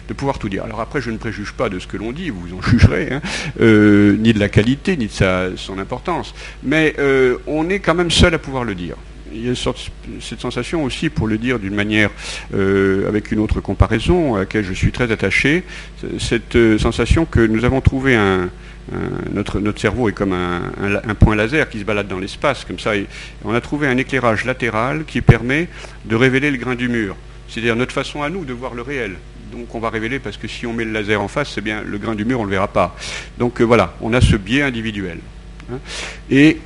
de 0.09 0.15
pouvoir 0.15 0.41
tout 0.41 0.49
dire. 0.49 0.65
Alors 0.65 0.81
après, 0.81 1.01
je 1.01 1.13
ne 1.13 1.17
préjuge 1.17 1.53
pas 1.53 1.69
de 1.69 1.79
ce 1.79 1.87
que 1.87 1.97
l'on 1.97 2.11
dit, 2.11 2.29
vous 2.31 2.57
en 2.57 2.61
jugerez, 2.61 3.09
hein, 3.13 3.21
euh, 3.61 4.17
ni 4.17 4.33
de 4.33 4.41
la 4.41 4.49
qualité, 4.49 4.97
ni 4.97 5.07
de 5.07 5.13
sa, 5.13 5.57
son 5.57 5.79
importance, 5.79 6.35
mais 6.65 6.95
euh, 6.99 7.39
on 7.47 7.69
est 7.71 7.79
quand 7.79 7.95
même 7.95 8.11
seul 8.11 8.35
à 8.35 8.39
pouvoir 8.39 8.65
le 8.65 8.75
dire 8.75 8.97
il 9.35 9.47
y 9.47 9.51
a 9.51 9.55
cette 10.21 10.41
sensation 10.41 10.85
aussi, 10.85 11.11
pour 11.11 11.27
le 11.27 11.39
dire 11.39 11.59
d'une 11.59 11.75
manière, 11.75 12.11
euh, 12.55 13.09
avec 13.09 13.33
une 13.33 13.39
autre 13.39 13.61
comparaison 13.61 14.35
à 14.35 14.41
laquelle 14.41 14.65
je 14.65 14.73
suis 14.73 14.93
très 14.93 15.11
attaché, 15.11 15.65
cette 16.19 16.57
euh, 16.57 16.79
sensation 16.79 17.25
que 17.25 17.41
nous 17.41 17.65
avons 17.65 17.81
trouvé 17.81 18.15
un, 18.15 18.51
notre, 19.33 19.61
notre, 19.61 19.81
cerveau 19.81 20.09
est 20.09 20.13
comme 20.13 20.33
un, 20.33 21.15
point 21.15 21.37
laser 21.37 21.69
qui 21.69 21.79
se 21.79 21.85
balade 21.85 22.09
dans 22.09 22.19
l'espace, 22.19 22.65
comme 22.65 22.79
ça. 22.79 22.97
Et 22.97 23.07
on 23.45 23.55
a 23.55 23.61
trouvé 23.61 23.87
un 23.87 23.97
éclairage 23.97 24.45
latéral 24.45 25.05
qui 25.05 25.21
permet 25.21 25.69
de 26.05 26.17
révéler 26.17 26.51
le 26.51 26.59
grain 26.59 26.75
du 26.75 26.89
mur. 26.89 27.17
C'est-à-dire 27.49 27.77
notre 27.77 27.93
façon 27.93 28.23
à 28.23 28.29
nous 28.29 28.45
de 28.45 28.53
voir 28.53 28.75
le 28.75 28.83
réel. 28.83 29.17
Donc 29.53 29.75
on 29.75 29.81
va 29.81 29.91
révéler 29.91 30.19
parce 30.19 30.37
que 30.37 30.49
si 30.49 30.67
on 30.67 30.73
met 30.73 30.85
le 30.85 30.93
laser 30.93 31.21
en 31.21 31.29
face, 31.29 31.53
c'est 31.55 31.61
bien 31.61 31.83
le 31.83 31.99
grain 31.99 32.15
du 32.15 32.25
mur, 32.25 32.41
on 32.41 32.45
ne 32.45 32.49
le 32.49 32.55
verra 32.55 32.69
pas. 32.69 32.97
Donc 33.39 33.61
euh, 33.61 33.65
voilà, 33.65 33.95
on 34.01 34.13
a 34.15 34.21
ce 34.21 34.37
biais 34.37 34.63
individuel. 34.63 35.19
Hein. 35.71 35.79
Et 36.31 36.59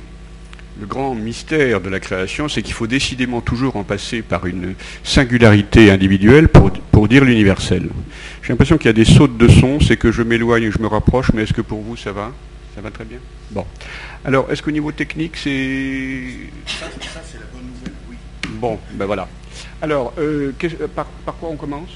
le 0.79 0.85
grand 0.85 1.15
mystère 1.15 1.81
de 1.81 1.89
la 1.89 1.99
création, 1.99 2.47
c'est 2.47 2.61
qu'il 2.61 2.73
faut 2.73 2.87
décidément 2.87 3.41
toujours 3.41 3.75
en 3.75 3.83
passer 3.83 4.21
par 4.21 4.45
une 4.45 4.75
singularité 5.03 5.91
individuelle 5.91 6.47
pour, 6.49 6.71
pour 6.71 7.07
dire 7.07 7.23
l'universel. 7.25 7.89
J'ai 8.43 8.49
l'impression 8.49 8.77
qu'il 8.77 8.87
y 8.87 8.89
a 8.89 8.93
des 8.93 9.05
sautes 9.05 9.37
de 9.37 9.47
son, 9.47 9.79
c'est 9.79 9.97
que 9.97 10.11
je 10.11 10.21
m'éloigne 10.21 10.63
et 10.63 10.71
je 10.71 10.79
me 10.79 10.87
rapproche, 10.87 11.31
mais 11.33 11.43
est-ce 11.43 11.53
que 11.53 11.61
pour 11.61 11.81
vous 11.81 11.97
ça 11.97 12.11
va? 12.11 12.31
Ça 12.75 12.81
va 12.81 12.91
très 12.91 13.05
bien? 13.05 13.17
Bon. 13.49 13.65
Alors, 14.23 14.51
est-ce 14.51 14.61
qu'au 14.61 14.71
niveau 14.71 14.91
technique, 14.91 15.37
c'est... 15.37 16.25
Ça, 16.67 16.85
ça 17.01 17.21
c'est 17.25 17.39
la 17.39 17.45
bonne 17.51 17.65
nouvelle, 17.65 17.93
oui. 18.09 18.15
Bon, 18.49 18.77
ben 18.93 19.05
voilà. 19.05 19.27
Alors, 19.81 20.13
euh, 20.19 20.51
par, 20.95 21.05
par 21.25 21.35
quoi 21.37 21.49
on 21.49 21.55
commence? 21.55 21.89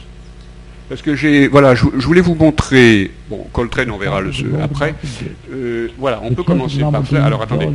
Parce 0.89 1.01
que 1.01 1.15
j'ai, 1.15 1.47
voilà, 1.47 1.73
je, 1.75 1.85
voulais 1.85 2.21
vous 2.21 2.35
montrer, 2.35 3.11
bon, 3.29 3.45
Coltrane, 3.53 3.89
on 3.91 3.97
verra 3.97 4.21
le 4.21 4.31
après. 4.61 4.93
Euh, 5.51 5.87
voilà, 5.97 6.19
on 6.23 6.33
peut 6.33 6.43
commencer 6.43 6.79
par 6.79 7.05
ça. 7.07 7.23
Alors 7.25 7.41
attendez, 7.41 7.67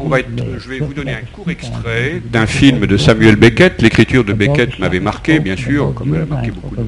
on 0.00 0.08
va, 0.08 0.20
être, 0.20 0.28
je 0.58 0.68
vais 0.68 0.80
vous 0.80 0.94
donner 0.94 1.12
un 1.12 1.22
court 1.32 1.50
extrait 1.50 2.20
d'un 2.24 2.46
film 2.46 2.86
de 2.86 2.96
Samuel 2.96 3.36
Beckett. 3.36 3.80
L'écriture 3.82 4.24
de 4.24 4.32
Beckett 4.32 4.78
m'avait 4.78 5.00
marqué, 5.00 5.38
bien 5.38 5.56
sûr, 5.56 5.94
comme 5.94 6.14
elle 6.14 6.22
a 6.22 6.26
marqué 6.26 6.50
beaucoup 6.50 6.76
de 6.76 6.82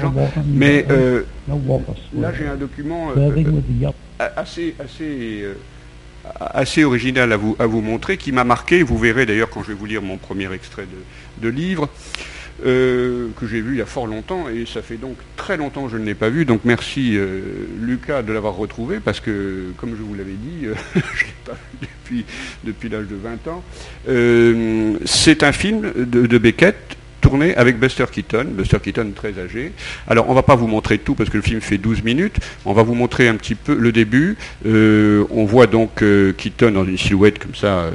gens. 0.00 0.12
Mais 0.46 0.84
euh, 0.90 1.22
là, 2.18 2.32
j'ai 2.38 2.46
un 2.46 2.56
document 2.56 3.08
euh, 3.16 3.30
assez, 4.36 4.74
assez 4.78 5.44
assez 6.40 6.84
original 6.84 7.32
à 7.32 7.36
vous, 7.36 7.56
à 7.58 7.66
vous 7.66 7.80
montrer, 7.80 8.16
qui 8.16 8.32
m'a 8.32 8.44
marqué, 8.44 8.82
vous 8.82 8.98
verrez 8.98 9.26
d'ailleurs 9.26 9.48
quand 9.48 9.62
je 9.62 9.68
vais 9.68 9.74
vous 9.74 9.86
lire 9.86 10.02
mon 10.02 10.16
premier 10.16 10.52
extrait 10.52 10.86
de 11.40 11.48
livre, 11.48 11.88
euh, 12.64 13.28
que 13.38 13.46
j'ai 13.46 13.60
vu 13.60 13.74
il 13.74 13.78
y 13.78 13.82
a 13.82 13.86
fort 13.86 14.06
longtemps, 14.06 14.48
et 14.48 14.64
ça 14.66 14.82
fait 14.82 14.96
donc 14.96 15.16
très 15.36 15.56
longtemps 15.56 15.84
que 15.84 15.92
je 15.92 15.98
ne 15.98 16.04
l'ai 16.04 16.14
pas 16.14 16.30
vu, 16.30 16.44
donc 16.44 16.62
merci 16.64 17.16
euh, 17.16 17.40
Lucas 17.80 18.22
de 18.22 18.32
l'avoir 18.32 18.54
retrouvé, 18.54 18.98
parce 18.98 19.20
que, 19.20 19.72
comme 19.76 19.90
je 19.90 20.02
vous 20.02 20.14
l'avais 20.14 20.32
dit, 20.32 20.66
euh, 20.66 20.74
je 20.94 21.24
ne 21.24 21.28
l'ai 21.28 21.34
pas 21.44 21.52
vu 21.52 21.78
depuis, 21.80 22.24
depuis 22.64 22.88
l'âge 22.88 23.06
de 23.06 23.16
20 23.16 23.48
ans. 23.48 23.62
c'est 25.04 25.42
un 25.42 25.52
film 25.52 25.92
de, 25.96 26.26
de 26.26 26.38
Beckett 26.38 26.96
avec 27.56 27.78
Buster 27.78 28.04
Keaton, 28.10 28.46
Buster 28.50 28.78
Keaton 28.82 29.10
très 29.14 29.38
âgé. 29.38 29.72
Alors 30.06 30.28
on 30.30 30.34
va 30.34 30.42
pas 30.42 30.54
vous 30.54 30.68
montrer 30.68 30.98
tout 30.98 31.14
parce 31.14 31.28
que 31.28 31.36
le 31.36 31.42
film 31.42 31.60
fait 31.60 31.76
12 31.76 32.04
minutes, 32.04 32.36
on 32.64 32.72
va 32.72 32.82
vous 32.82 32.94
montrer 32.94 33.26
un 33.28 33.34
petit 33.34 33.56
peu 33.56 33.74
le 33.74 33.90
début. 33.90 34.36
Euh, 34.64 35.24
on 35.30 35.44
voit 35.44 35.66
donc 35.66 36.02
euh, 36.02 36.32
Keaton 36.32 36.70
dans 36.70 36.84
une 36.84 36.98
silhouette 36.98 37.40
comme 37.40 37.54
ça, 37.54 37.90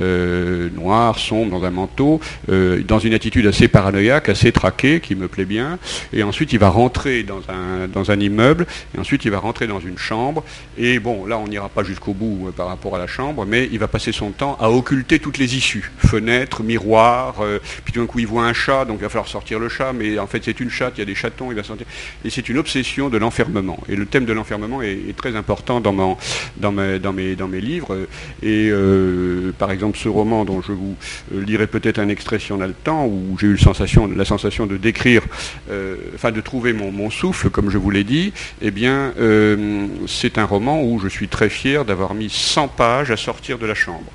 euh, 0.00 0.68
noire, 0.74 1.18
sombre, 1.18 1.58
dans 1.58 1.66
un 1.66 1.70
manteau, 1.70 2.20
dans 2.48 2.98
une 2.98 3.12
attitude 3.12 3.46
assez 3.46 3.68
paranoïaque, 3.68 4.28
assez 4.28 4.52
traquée, 4.52 5.00
qui 5.00 5.16
me 5.16 5.26
plaît 5.26 5.44
bien. 5.44 5.78
Et 6.12 6.22
ensuite 6.22 6.52
il 6.52 6.58
va 6.58 6.68
rentrer 6.68 7.24
dans 7.24 7.40
un, 7.48 7.88
dans 7.88 8.10
un 8.10 8.20
immeuble, 8.20 8.66
et 8.96 9.00
ensuite 9.00 9.24
il 9.24 9.30
va 9.30 9.38
rentrer 9.38 9.66
dans 9.66 9.80
une 9.80 9.98
chambre. 9.98 10.44
Et 10.78 11.00
bon, 11.00 11.26
là 11.26 11.38
on 11.38 11.48
n'ira 11.48 11.68
pas 11.68 11.82
jusqu'au 11.82 12.14
bout 12.14 12.52
par 12.56 12.68
rapport 12.68 12.94
à 12.94 12.98
la 12.98 13.08
chambre, 13.08 13.44
mais 13.46 13.68
il 13.72 13.78
va 13.78 13.88
passer 13.88 14.12
son 14.12 14.30
temps 14.30 14.56
à 14.60 14.70
occulter 14.70 15.18
toutes 15.18 15.38
les 15.38 15.56
issues, 15.56 15.90
fenêtres, 15.98 16.62
miroirs, 16.62 17.42
puis 17.84 17.92
d'un 17.92 18.06
coup 18.06 18.20
il 18.20 18.26
voit 18.26 18.44
un 18.44 18.52
chat 18.52 18.75
donc 18.84 18.98
il 18.98 19.02
va 19.02 19.08
falloir 19.08 19.28
sortir 19.28 19.58
le 19.58 19.68
chat, 19.68 19.92
mais 19.92 20.18
en 20.18 20.26
fait 20.26 20.42
c'est 20.44 20.60
une 20.60 20.70
chatte, 20.70 20.94
il 20.96 21.00
y 21.00 21.02
a 21.02 21.06
des 21.06 21.14
chatons, 21.14 21.50
il 21.50 21.56
va 21.56 21.62
sortir. 21.62 21.86
Et 22.24 22.30
c'est 22.30 22.48
une 22.48 22.58
obsession 22.58 23.08
de 23.08 23.18
l'enfermement. 23.18 23.78
Et 23.88 23.96
le 23.96 24.06
thème 24.06 24.24
de 24.24 24.32
l'enfermement 24.32 24.82
est, 24.82 25.16
très 25.16 25.34
important 25.34 25.80
dans, 25.80 26.18
dans, 26.58 26.72
mes, 26.72 26.98
dans, 26.98 27.12
mes, 27.12 27.36
dans 27.36 27.48
mes 27.48 27.60
livres. 27.60 28.06
Et 28.42 28.68
euh, 28.70 29.52
par 29.58 29.70
exemple 29.70 29.98
ce 29.98 30.08
roman 30.08 30.44
dont 30.44 30.60
je 30.60 30.72
vous 30.72 30.96
euh, 31.34 31.42
lirai 31.42 31.66
peut-être 31.66 31.98
un 31.98 32.08
extrait 32.08 32.38
si 32.38 32.52
on 32.52 32.60
a 32.60 32.66
le 32.66 32.74
temps, 32.74 33.06
où 33.06 33.36
j'ai 33.40 33.46
eu 33.46 33.58
la 34.14 34.24
sensation 34.24 34.66
de 34.66 34.76
décrire, 34.76 35.22
euh, 35.70 35.96
enfin 36.14 36.32
de 36.32 36.40
trouver 36.40 36.72
mon, 36.72 37.10
souffle, 37.10 37.50
comme 37.50 37.70
je 37.70 37.78
vous 37.78 37.90
l'ai 37.90 38.04
dit, 38.04 38.32
eh 38.60 38.70
bien 38.70 39.14
c'est 40.06 40.38
un 40.38 40.44
roman 40.44 40.82
où 40.82 40.98
je 40.98 41.08
suis 41.08 41.28
très 41.28 41.48
fier 41.48 41.84
d'avoir 41.84 42.14
mis 42.14 42.30
100 42.30 42.68
pages 42.68 43.10
à 43.10 43.16
sortir 43.16 43.58
de 43.58 43.66
la 43.66 43.74
chambre. 43.74 44.10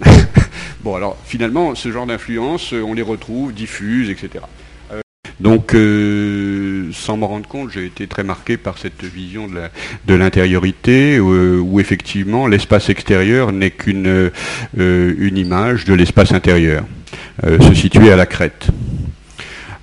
bon, 0.84 0.94
alors 0.94 1.16
finalement, 1.24 1.74
ce 1.74 1.90
genre 1.90 2.06
d'influence, 2.06 2.74
euh, 2.74 2.82
on 2.82 2.92
les 2.92 3.02
retrouve, 3.02 3.52
diffuse, 3.52 4.10
etc. 4.10 4.44
Euh, 4.92 5.00
donc, 5.40 5.74
euh, 5.74 6.90
sans 6.92 7.16
m'en 7.16 7.26
rendre 7.26 7.48
compte, 7.48 7.70
j'ai 7.70 7.86
été 7.86 8.06
très 8.06 8.22
marqué 8.22 8.58
par 8.58 8.76
cette 8.76 9.02
vision 9.02 9.48
de 9.48 10.14
l'intériorité, 10.14 11.18
où 11.18 11.80
effectivement 11.80 12.46
l'espace 12.46 12.90
extérieur 12.90 13.50
n'est 13.50 13.70
qu'une 13.70 14.30
une 14.76 15.38
image 15.38 15.86
de 15.86 15.94
l'espace 15.94 16.32
intérieur, 16.32 16.84
se 17.42 17.74
situer 17.74 18.12
à 18.12 18.16
la 18.16 18.26
crête. 18.26 18.68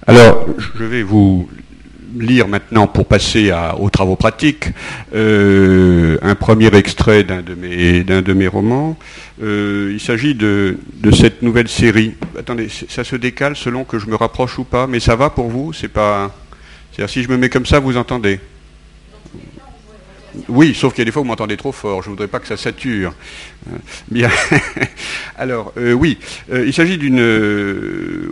Alors, 0.08 0.48
je 0.78 0.84
vais 0.84 1.04
vous 1.04 1.50
lire 2.18 2.48
maintenant, 2.48 2.88
pour 2.88 3.06
passer 3.06 3.52
aux 3.80 3.90
travaux 3.90 4.16
pratiques, 4.16 4.66
un 5.14 6.36
premier 6.36 6.74
extrait 6.76 7.24
d'un 7.24 7.42
de, 7.42 7.56
mes, 7.56 8.04
de 8.04 8.34
mes 8.34 8.48
romans. 8.48 8.98
Euh, 9.42 9.90
il 9.94 10.00
s'agit 10.00 10.36
de, 10.36 10.78
cette 11.12 11.42
nouvelle 11.42 11.68
série. 11.68 12.14
Attendez, 12.38 12.68
ça 12.70 13.04
se 13.04 13.16
décale 13.16 13.56
selon 13.56 13.84
que 13.84 13.98
je 13.98 14.08
me 14.08 14.16
rapproche 14.16 14.60
ou 14.60 14.64
pas, 14.64 14.88
mais 14.88 15.00
ça 15.00 15.16
va 15.16 15.30
pour 15.30 15.50
vous? 15.50 15.74
C'est 15.74 15.88
pas. 15.88 16.36
C'est-à-dire 16.92 17.10
si 17.12 17.24
je 17.24 17.30
me 17.30 17.38
mets 17.38 17.50
comme 17.50 17.66
ça, 17.66 17.80
vous 17.80 17.98
entendez? 17.98 18.40
Oui, 20.50 20.74
sauf 20.74 20.94
qu'il 20.94 21.02
y 21.02 21.04
a 21.04 21.06
des 21.06 21.12
fois 21.12 21.22
où 21.22 21.26
vous 21.26 21.30
m'entendez 21.30 21.58
trop 21.58 21.72
fort. 21.72 22.02
Je 22.02 22.10
ne 22.10 22.14
voudrais 22.14 22.28
pas 22.28 22.40
que 22.40 22.48
ça 22.48 22.58
sature. 22.58 23.14
Euh, 23.68 23.78
bien. 24.10 24.30
Alors, 25.38 25.74
euh, 25.78 25.94
oui, 25.94 26.18
euh, 26.52 26.66
il 26.66 26.74
s'agit 26.74 26.98
d'une. 26.98 27.20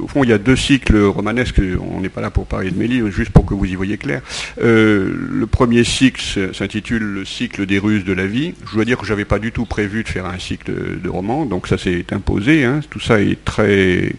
au 0.01 0.07
fond, 0.07 0.23
il 0.23 0.29
y 0.29 0.33
a 0.33 0.37
deux 0.37 0.55
cycles 0.55 0.97
romanesques. 0.97 1.61
On 1.93 2.01
n'est 2.01 2.09
pas 2.09 2.21
là 2.21 2.29
pour 2.29 2.45
parler 2.45 2.71
de 2.71 2.77
mes 2.77 2.87
livres, 2.87 3.09
juste 3.09 3.31
pour 3.31 3.45
que 3.45 3.53
vous 3.53 3.65
y 3.65 3.75
voyez 3.75 3.97
clair. 3.97 4.21
le 4.57 5.45
premier 5.45 5.83
cycle 5.83 6.21
s'intitule 6.53 7.03
Le 7.03 7.25
cycle 7.25 7.65
des 7.65 7.79
ruses 7.79 8.05
de 8.05 8.13
la 8.13 8.25
vie. 8.25 8.53
Je 8.69 8.75
dois 8.75 8.85
dire 8.85 8.97
que 8.97 9.05
je 9.05 9.13
n'avais 9.13 9.25
pas 9.25 9.39
du 9.39 9.51
tout 9.51 9.65
prévu 9.65 10.03
de 10.03 10.09
faire 10.09 10.25
un 10.25 10.39
cycle 10.39 10.71
de 11.01 11.09
romans, 11.09 11.45
donc 11.45 11.67
ça 11.67 11.77
s'est 11.77 12.05
imposé. 12.11 12.63
Hein. 12.63 12.81
Tout 12.89 12.99
ça 12.99 13.21
est 13.21 13.43
très 13.43 14.13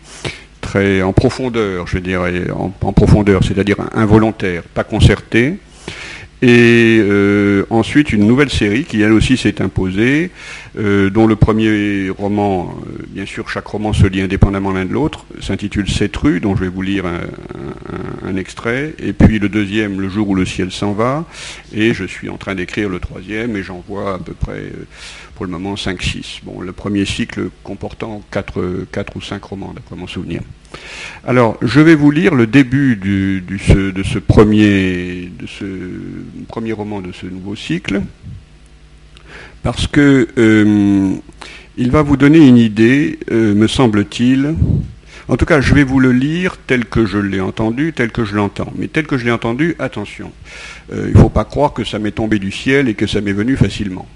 très 0.61 1.03
en 1.03 1.13
profondeur, 1.13 1.87
je 1.87 1.99
dirais, 1.99 2.45
en 2.51 2.93
profondeur, 2.93 3.43
c'est-à-dire 3.43 3.77
involontaire, 3.95 4.63
pas 4.63 4.85
concerté. 4.85 5.57
Et 6.43 7.01
euh, 7.03 7.67
ensuite, 7.69 8.13
une 8.13 8.27
nouvelle 8.27 8.49
série 8.49 8.85
qui, 8.85 9.03
elle 9.03 9.13
aussi, 9.13 9.37
s'est 9.37 9.61
imposée, 9.61 10.31
euh, 10.79 11.11
dont 11.11 11.27
le 11.27 11.37
premier 11.37 12.09
roman, 12.09 12.75
euh, 12.87 13.05
bien 13.09 13.27
sûr, 13.27 13.51
chaque 13.51 13.67
roman 13.67 13.93
se 13.93 14.07
lit 14.07 14.23
indépendamment 14.23 14.73
l'un 14.73 14.87
de 14.87 14.93
l'autre, 14.93 15.27
s'intitule 15.41 15.91
Cette 15.91 16.17
rue, 16.17 16.41
dont 16.41 16.57
je 16.57 16.63
vais 16.63 16.69
vous 16.69 16.81
lire 16.81 17.05
un, 17.07 18.37
extrait. 18.37 18.95
Et 19.01 19.13
puis 19.13 19.39
le 19.39 19.49
deuxième, 19.49 20.01
Le 20.01 20.09
jour 20.09 20.29
où 20.31 20.35
le 20.35 20.47
ciel 20.47 20.71
s'en 20.71 20.93
va. 20.93 21.27
Et 21.75 21.93
je 21.93 22.05
suis 22.05 22.31
en 22.31 22.39
train 22.39 22.55
d'écrire 22.55 22.89
le 22.89 23.01
troisième, 23.01 23.57
et 23.57 23.63
j'en 23.63 23.85
vois 23.87 24.15
à 24.15 24.19
peu 24.19 24.33
près, 24.33 24.73
pour 25.35 25.45
le 25.45 25.51
moment, 25.51 25.75
5-6. 25.75 26.41
Bon, 26.45 26.61
le 26.61 26.73
premier 26.73 27.05
cycle 27.05 27.51
comportant 27.63 28.23
4, 28.31 28.87
4 28.93 29.17
ou 29.17 29.21
5 29.21 29.43
romans, 29.45 29.73
d'après 29.75 29.97
mon 29.97 30.07
souvenir. 30.07 30.41
Alors, 31.27 31.59
je 31.61 31.81
vais 31.81 31.95
vous 31.95 32.11
lire 32.11 32.35
le 32.35 32.47
début 32.47 32.97
de, 32.97 33.43
ce 33.59 34.19
premier, 34.19 35.31
roman 36.73 37.01
de 37.01 37.13
ce 37.13 37.27
nouveau 37.27 37.55
cycle, 37.55 38.03
parce 39.63 39.87
que 39.87 40.29
euh, 40.39 41.15
il 41.77 41.91
va 41.91 42.03
vous 42.03 42.17
donner 42.17 42.47
une 42.47 42.57
idée, 42.57 43.19
euh, 43.31 43.55
me 43.55 43.67
semble-t-il. 43.67 44.55
En 45.29 45.37
tout 45.37 45.45
cas, 45.45 45.61
je 45.61 45.75
vais 45.75 45.85
vous 45.85 46.01
le 46.01 46.11
lire 46.11 46.57
tel 46.67 46.87
que 46.87 47.07
je 47.07 47.19
l'ai 47.19 47.41
entendu, 47.41 47.93
tel 47.93 48.11
que 48.11 48.25
je 48.25 48.35
l'entends. 48.35 48.73
Mais 48.77 48.89
tel 48.89 49.07
que 49.07 49.17
je 49.17 49.25
l'ai 49.25 49.31
entendu, 49.31 49.77
attention. 49.79 50.33
Euh, 50.93 51.07
il 51.09 51.15
ne 51.15 51.21
faut 51.21 51.29
pas 51.29 51.45
croire 51.45 51.73
que 51.73 51.85
ça 51.85 51.99
m'est 51.99 52.11
tombé 52.11 52.39
du 52.39 52.51
ciel 52.51 52.89
et 52.89 52.95
que 52.95 53.07
ça 53.07 53.21
m'est 53.21 53.33
venu 53.33 53.57
facilement. 53.57 54.09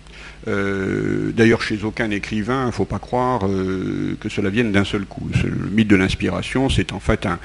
Euh, 0.47 1.33
d'ailleurs, 1.35 1.63
chez 1.63 1.83
aucun 1.85 2.11
écrivain, 2.11 2.65
il 2.65 2.67
ne 2.67 2.73
faut 2.73 2.85
pas 2.85 2.99
croire 2.99 3.47
euh, 3.47 4.17
que 4.21 4.29
cela 4.29 4.51
vienne 4.51 4.73
d'un 4.73 4.85
seul 4.85 5.05
coup. 5.05 5.29
Le 5.43 5.71
mythe 5.71 5.89
de 5.89 5.97
l'inspiration, 5.97 6.69
c'est 6.69 6.93
en 6.93 7.01
fait 7.01 7.27
un, 7.27 7.39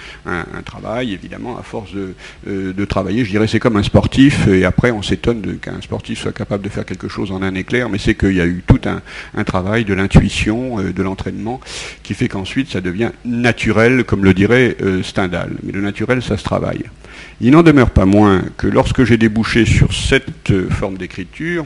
travail, 0.65 1.13
évidemment, 1.13 1.57
à 1.57 1.63
force 1.63 1.91
euh, 1.95 2.73
de, 2.73 2.85
travailler. 2.85 3.23
Je 3.23 3.29
dirais 3.29 3.47
c'est 3.47 3.59
comme 3.59 3.77
un 3.77 3.83
sportif, 3.83 4.47
et 4.47 4.65
après 4.65 4.91
on 4.91 5.01
s'étonne 5.01 5.57
qu'un 5.59 5.81
sportif 5.81 6.19
soit 6.19 6.31
capable 6.31 6.63
de 6.63 6.69
faire 6.69 6.85
quelque 6.85 7.07
chose 7.07 7.31
en 7.31 7.41
un 7.41 7.55
éclair, 7.55 7.89
mais 7.89 7.97
c'est 7.97 8.15
qu'il 8.15 8.33
y 8.33 8.41
a 8.41 8.45
eu 8.45 8.63
tout 8.65 8.81
un, 8.85 9.43
travail 9.43 9.85
de 9.85 9.93
l'intuition, 9.93 10.77
de 10.81 11.03
l'entraînement, 11.03 11.59
qui 12.03 12.13
fait 12.13 12.27
qu'ensuite 12.27 12.69
ça 12.69 12.81
devient 12.81 13.11
naturel, 13.25 14.03
comme 14.03 14.23
le 14.23 14.33
dirait 14.33 14.75
Stendhal. 15.03 15.51
Mais 15.63 15.71
le 15.71 15.81
naturel, 15.81 16.21
ça 16.21 16.37
se 16.37 16.43
travaille. 16.43 16.83
Il 17.41 17.51
n'en 17.51 17.63
demeure 17.63 17.91
pas 17.91 18.05
moins 18.05 18.43
que 18.57 18.67
lorsque 18.67 19.03
j'ai 19.03 19.17
débouché 19.17 19.65
sur 19.65 19.93
cette 19.93 20.69
forme 20.69 20.97
d'écriture, 20.97 21.65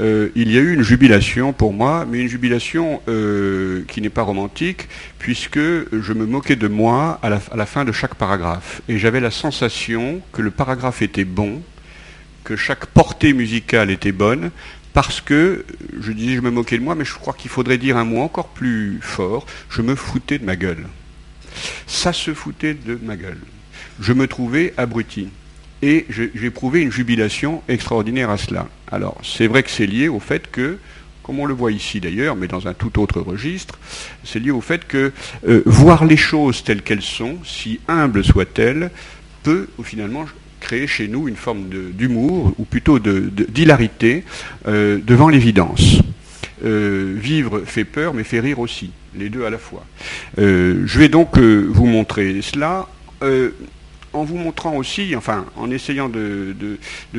euh, 0.00 0.30
il 0.34 0.50
y 0.50 0.58
a 0.58 0.60
eu 0.60 0.74
une 0.74 0.82
jubilation 0.82 1.52
pour 1.52 1.72
moi, 1.72 2.06
mais 2.08 2.20
une 2.20 2.28
jubilation 2.28 3.00
euh, 3.08 3.84
qui 3.88 4.00
n'est 4.00 4.10
pas 4.10 4.22
romantique, 4.22 4.88
puisque 5.18 5.58
je 5.58 6.12
me 6.12 6.26
moquais 6.26 6.56
de 6.56 6.68
moi 6.68 7.18
à 7.22 7.28
la, 7.28 7.66
fin 7.66 7.84
de 7.84 7.92
chaque 7.92 8.14
paragraphe. 8.14 8.82
Et 8.88 8.98
j'avais 8.98 9.20
la 9.20 9.30
sensation 9.30 10.20
que 10.32 10.42
le 10.42 10.50
paragraphe 10.50 11.02
était 11.02 11.24
bon, 11.24 11.62
que 12.42 12.56
chaque 12.56 12.86
portée 12.86 13.32
musicale 13.32 13.90
était 13.90 14.12
bonne, 14.12 14.50
parce 14.92 15.20
que, 15.20 15.64
je 16.00 16.12
disais, 16.12 16.36
je 16.36 16.40
me 16.40 16.50
moquais 16.50 16.78
de 16.78 16.84
moi, 16.84 16.94
mais 16.94 17.04
je 17.04 17.14
crois 17.14 17.34
qu'il 17.34 17.50
faudrait 17.50 17.78
dire 17.78 17.96
un 17.96 18.04
mot 18.04 18.20
encore 18.20 18.48
plus 18.48 18.98
fort, 19.00 19.46
je 19.70 19.82
me 19.82 19.94
foutais 19.94 20.38
de 20.38 20.44
ma 20.44 20.56
gueule. 20.56 20.86
Ça 21.86 22.12
se 22.12 22.34
foutait 22.34 22.74
de 22.74 22.98
ma 23.02 23.16
gueule. 23.16 23.40
Je 24.00 24.12
me 24.12 24.26
trouvais 24.26 24.74
abruti. 24.76 25.28
Et 25.86 26.06
j'ai 26.08 26.50
prouvé 26.50 26.80
une 26.80 26.90
jubilation 26.90 27.62
extraordinaire 27.68 28.30
à 28.30 28.38
cela. 28.38 28.66
Alors, 28.90 29.18
c'est 29.22 29.46
vrai 29.46 29.62
que 29.62 29.70
c'est 29.70 29.84
lié 29.86 30.08
au 30.08 30.18
fait 30.18 30.50
que, 30.50 30.78
comme 31.22 31.38
on 31.40 31.44
le 31.44 31.52
voit 31.52 31.72
ici 31.72 32.00
d'ailleurs, 32.00 32.36
mais 32.36 32.48
dans 32.48 32.66
un 32.66 32.72
tout 32.72 32.98
autre 32.98 33.20
registre, 33.20 33.78
c'est 34.24 34.38
lié 34.38 34.50
au 34.50 34.62
fait 34.62 34.88
que 34.88 35.12
euh, 35.46 35.62
voir 35.66 36.06
les 36.06 36.16
choses 36.16 36.64
telles 36.64 36.80
qu'elles 36.80 37.02
sont, 37.02 37.36
si 37.44 37.80
humbles 37.86 38.24
soient-elles, 38.24 38.90
peut 39.42 39.68
finalement 39.82 40.24
créer 40.58 40.86
chez 40.86 41.06
nous 41.06 41.28
une 41.28 41.36
forme 41.36 41.68
d'humour, 41.68 42.54
ou 42.56 42.64
plutôt 42.64 42.98
d'hilarité, 42.98 44.24
euh, 44.66 44.98
devant 45.06 45.28
l'évidence. 45.28 45.98
Euh, 46.64 47.14
vivre 47.14 47.60
fait 47.66 47.84
peur, 47.84 48.14
mais 48.14 48.24
fait 48.24 48.40
rire 48.40 48.58
aussi, 48.58 48.90
les 49.14 49.28
deux 49.28 49.44
à 49.44 49.50
la 49.50 49.58
fois. 49.58 49.84
je 50.38 50.98
vais 50.98 51.10
donc 51.10 51.36
vous 51.36 51.84
montrer 51.84 52.40
cela 52.40 52.88
en 54.14 54.24
vous 54.24 54.36
montrant 54.36 54.76
aussi, 54.76 55.14
enfin 55.16 55.44
en 55.56 55.70
essayant 55.70 56.08
de, 56.08 56.54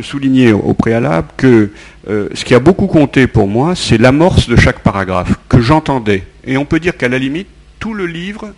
souligner 0.01 0.51
au, 0.51 0.73
préalable 0.73 1.27
que 1.37 1.71
euh, 2.09 2.29
ce 2.33 2.45
qui 2.45 2.55
a 2.55 2.59
beaucoup 2.59 2.87
compté 2.87 3.27
pour 3.27 3.47
moi, 3.47 3.75
c'est 3.75 3.97
l'amorce 3.97 4.47
de 4.47 4.55
chaque 4.55 4.79
paragraphe 4.79 5.33
que 5.49 5.61
j'entendais. 5.61 6.23
Et 6.45 6.57
on 6.57 6.65
peut 6.65 6.79
dire 6.79 6.97
qu'à 6.97 7.09
la 7.09 7.17
limite, 7.17 7.47
tout 7.79 7.93
le 7.93 8.07
livre 8.07 8.53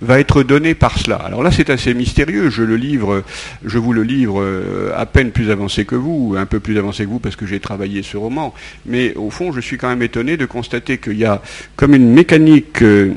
va 0.00 0.18
être 0.20 0.42
donné 0.42 0.74
par 0.74 0.98
cela. 0.98 1.16
Alors 1.16 1.42
là, 1.42 1.50
c'est 1.50 1.68
assez 1.68 1.92
mystérieux. 1.92 2.48
Je 2.48 2.62
vous 2.62 3.92
le 3.92 4.02
livre 4.02 4.40
euh, 4.40 4.92
à 4.96 5.04
peine 5.04 5.30
plus 5.30 5.50
avancé 5.50 5.84
que 5.84 5.96
vous, 5.96 6.36
un 6.38 6.46
peu 6.46 6.60
plus 6.60 6.78
avancé 6.78 7.04
que 7.04 7.10
vous 7.10 7.18
parce 7.18 7.36
que 7.36 7.46
j'ai 7.46 7.60
travaillé 7.60 8.02
ce 8.02 8.16
roman. 8.16 8.54
Mais 8.86 9.14
au 9.16 9.30
fond, 9.30 9.52
je 9.52 9.60
suis 9.60 9.76
quand 9.76 9.88
même 9.88 10.02
étonné 10.02 10.36
de 10.36 10.46
constater 10.46 10.98
qu'il 10.98 11.18
y 11.18 11.24
a 11.24 11.42
comme 11.76 11.94
une 11.94 12.10
mécanique 12.10 12.82
euh, 12.82 13.14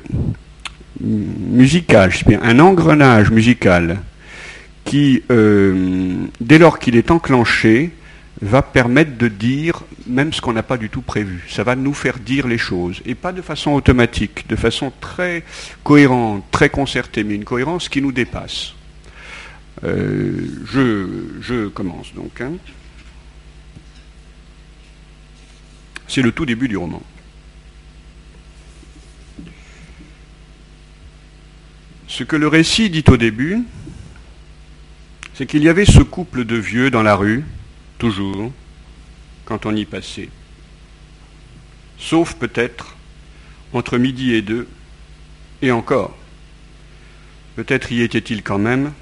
musicale, 1.00 2.12
un 2.42 2.60
engrenage 2.60 3.32
musical 3.32 4.00
qui, 4.86 5.24
euh, 5.32 6.26
dès 6.42 6.58
lors 6.58 6.80
qu'il 6.80 6.96
est 6.96 7.12
enclenché, 7.12 7.92
va 8.42 8.62
permettre 8.62 9.18
de 9.18 9.28
dire 9.28 9.84
même 10.06 10.34
ce 10.34 10.42
qu'on 10.42 10.54
n'a 10.54 10.64
pas 10.64 10.78
du 10.78 10.90
tout 10.90 11.02
prévu. 11.02 11.46
Ça 11.50 11.64
va 11.64 11.76
nous 11.76 11.94
faire 11.94 12.20
dire 12.20 12.48
les 12.48 12.58
choses, 12.58 13.02
et 13.06 13.16
pas 13.16 13.32
de 13.32 13.42
façon 13.42 13.72
automatique, 13.72 14.48
de 14.48 14.56
façon 14.56 14.92
très 15.00 15.44
cohérente, 15.84 16.44
très 16.52 16.70
concertée, 16.70 17.24
mais 17.24 17.36
une 17.36 17.46
cohérence 17.46 17.90
qui 17.90 18.02
nous 18.02 18.12
dépasse. 18.12 18.74
Euh, 19.84 20.48
je, 21.42 21.68
commence 21.70 22.14
donc. 22.14 22.40
Hein. 22.42 22.54
C'est 26.08 26.22
le 26.22 26.32
tout 26.32 26.46
début 26.46 26.68
du 26.68 26.78
roman. 26.78 27.02
Ce 32.08 32.24
que 32.24 32.36
le 32.36 32.48
récit 32.48 32.90
dit 32.90 33.04
au 33.08 33.18
début, 33.18 33.64
c'est 35.34 35.46
qu'il 35.46 35.64
y 35.64 35.70
avait 35.70 35.86
ce 35.86 36.02
couple 36.02 36.46
de 36.46 36.56
vieux 36.56 36.92
dans 36.92 37.04
la 37.04 37.16
rue, 37.16 37.44
toujours, 37.98 38.52
quand 39.46 39.66
on 39.66 39.76
y 39.76 39.86
passait. 39.86 40.30
Sauf 41.98 42.36
peut-être 42.36 42.96
entre 43.74 43.98
midi 43.98 44.34
et 44.34 44.42
deux, 44.42 44.68
et 45.62 45.72
encore. 45.72 46.16
Peut-être 47.56 47.92
y 47.92 48.02
était-il 48.02 48.44
quand 48.44 48.60
même, 48.60 48.94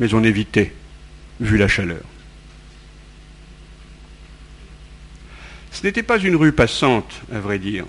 mais 0.00 0.14
on 0.14 0.24
évitait, 0.24 0.72
vu 1.40 1.56
la 1.56 1.68
chaleur. 1.68 2.02
Ce 5.70 5.84
n'était 5.84 6.02
pas 6.02 6.18
une 6.18 6.36
rue 6.36 6.52
passante, 6.52 7.20
à 7.32 7.40
vrai 7.40 7.58
dire. 7.58 7.84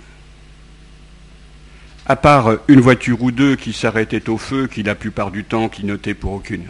À 2.08 2.16
part 2.16 2.58
une 2.68 2.82
voiture 2.82 3.22
ou 3.24 3.32
deux 3.32 3.56
qui 3.56 3.74
s'arrêtaient 3.74 4.30
au 4.30 4.38
feu, 4.38 4.68
qui 4.68 4.84
la 4.84 4.96
plupart 4.96 5.32
du 5.32 5.44
temps 5.44 5.70
clignotaient 5.70 6.14
pour 6.14 6.34
aucune. 6.34 6.66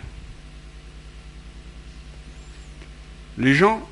Les 3.38 3.54
gens, 3.54 3.86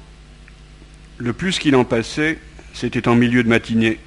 le 1.17 1.33
plus 1.33 1.59
qu'il 1.59 1.75
en 1.75 1.83
passait, 1.83 2.39
c'était 2.73 3.07
en 3.07 3.15
milieu 3.15 3.43
de 3.43 3.49
matinée, 3.49 3.99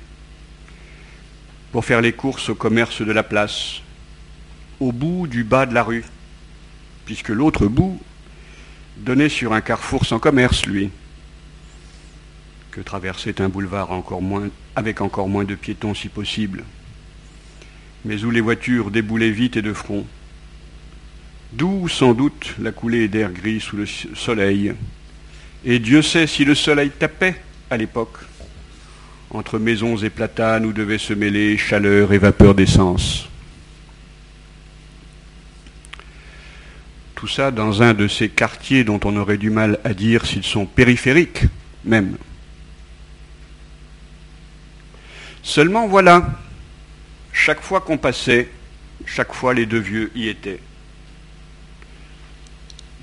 pour 1.72 1.84
faire 1.84 2.00
les 2.00 2.12
courses 2.12 2.48
au 2.48 2.54
commerce 2.54 3.02
de 3.02 3.12
la 3.12 3.22
place, 3.22 3.82
au 4.80 4.92
bout 4.92 5.26
du 5.26 5.44
bas 5.44 5.66
de 5.66 5.74
la 5.74 5.82
rue, 5.82 6.04
puisque 7.04 7.28
l'autre 7.28 7.66
bout 7.66 8.00
donnait 8.96 9.28
sur 9.28 9.52
un 9.52 9.60
carrefour 9.60 10.06
sans 10.06 10.18
commerce, 10.18 10.64
lui, 10.64 10.90
que 12.70 12.80
traversait 12.80 13.40
un 13.42 13.50
boulevard 13.50 13.90
avec 14.74 15.00
encore 15.02 15.28
moins 15.28 15.44
de 15.44 15.54
piétons 15.54 15.94
si 15.94 16.08
possible, 16.08 16.64
mais 18.06 18.24
où 18.24 18.30
les 18.30 18.40
voitures 18.40 18.90
déboulaient 18.90 19.30
vite 19.30 19.58
et 19.58 19.62
de 19.62 19.74
front, 19.74 20.06
d'où 21.52 21.88
sans 21.88 22.14
doute 22.14 22.54
la 22.58 22.72
coulée 22.72 23.08
d'air 23.08 23.32
gris 23.32 23.60
sous 23.60 23.76
le 23.76 23.86
soleil, 23.86 24.74
et 25.64 25.78
Dieu 25.78 26.02
sait 26.02 26.26
si 26.26 26.44
le 26.44 26.54
soleil 26.54 26.90
tapait 26.90 27.40
à 27.70 27.76
l'époque. 27.76 28.18
Entre 29.30 29.58
maisons 29.58 29.96
et 29.96 30.10
platanes 30.10 30.66
où 30.66 30.72
devaient 30.72 30.98
se 30.98 31.12
mêler 31.12 31.58
chaleur 31.58 32.12
et 32.12 32.18
vapeur 32.18 32.54
d'essence. 32.54 33.28
Tout 37.16 37.26
ça 37.26 37.50
dans 37.50 37.82
un 37.82 37.94
de 37.94 38.08
ces 38.08 38.28
quartiers 38.28 38.84
dont 38.84 39.00
on 39.04 39.16
aurait 39.16 39.38
du 39.38 39.50
mal 39.50 39.80
à 39.84 39.94
dire 39.94 40.26
s'ils 40.26 40.44
sont 40.44 40.66
périphériques 40.66 41.44
même. 41.84 42.16
Seulement 45.42 45.86
voilà, 45.86 46.28
chaque 47.32 47.62
fois 47.62 47.80
qu'on 47.80 47.98
passait, 47.98 48.50
chaque 49.06 49.32
fois 49.32 49.54
les 49.54 49.64
deux 49.64 49.78
vieux 49.78 50.10
y 50.14 50.28
étaient. 50.28 50.60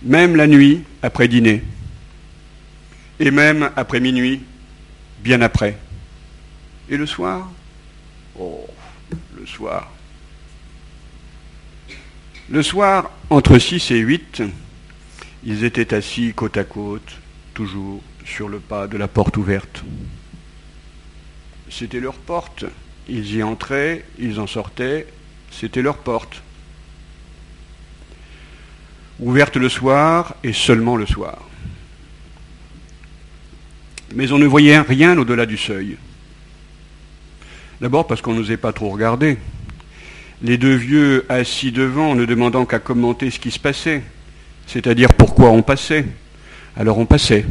Même 0.04 0.36
la 0.36 0.48
nuit, 0.48 0.84
après 1.02 1.28
dîner 1.28 1.64
et 3.20 3.32
même 3.32 3.72
après 3.76 4.00
minuit, 4.00 4.44
bien 5.20 5.42
après. 5.42 5.78
Et 6.90 6.98
le 6.98 7.06
soir? 7.06 7.50
Oh, 8.40 8.68
le 9.38 9.46
soir. 9.46 9.92
Le 12.50 12.62
soir, 12.62 13.12
entre 13.30 13.58
6 13.58 13.92
et 13.92 14.00
8, 14.00 14.44
ils 15.46 15.64
étaient 15.64 15.94
assis 15.94 16.34
côte 16.34 16.58
à 16.58 16.64
côte, 16.64 17.20
toujours 17.54 18.02
sur 18.26 18.50
le 18.50 18.60
pas 18.60 18.88
de 18.88 18.98
la 18.98 19.08
porte 19.08 19.38
ouverte. 19.38 19.84
C'était 21.70 22.00
leur 22.00 22.16
porte. 22.16 22.66
Ils 23.08 23.36
y 23.36 23.44
entraient, 23.44 24.06
ils 24.18 24.40
en 24.40 24.48
sortaient, 24.48 25.08
c'était 25.52 25.82
leur 25.82 25.98
porte. 25.98 26.42
Ouverte 29.20 29.58
le 29.58 29.70
soir 29.70 30.36
et 30.44 30.54
seulement 30.54 30.96
le 30.96 31.06
soir 31.06 31.40
mais 34.14 34.32
on 34.32 34.38
ne 34.38 34.46
voyait 34.46 34.80
rien 34.80 35.18
au-delà 35.18 35.46
du 35.46 35.58
seuil. 35.58 35.98
D'abord 37.82 38.08
parce 38.08 38.22
qu'on 38.22 38.34
n'osait 38.34 38.58
pas 38.58 38.74
trop 38.74 38.90
regarder. 38.90 39.38
Les 40.42 40.58
deux 40.58 40.76
vieux 40.76 41.26
assis 41.30 41.72
devant, 41.72 42.16
ne 42.16 42.26
demandant 42.26 42.66
qu'à 42.66 42.80
commenter 42.80 43.30
ce 43.30 43.40
qui 43.40 43.52
se 43.52 43.60
passait, 43.60 44.04
c'est-à-dire 44.68 45.14
pourquoi 45.14 45.50
on 45.50 45.62
passait. 45.62 46.06
Alors 46.76 46.98
on 46.98 47.06
passait. 47.06 47.46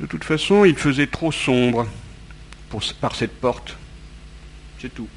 De 0.00 0.06
toute 0.06 0.24
façon, 0.24 0.64
il 0.64 0.76
faisait 0.76 1.06
trop 1.06 1.32
sombre 1.32 1.86
par 3.00 3.14
cette 3.14 3.40
porte. 3.40 3.76
C'est 4.80 4.92
tout. 4.92 5.08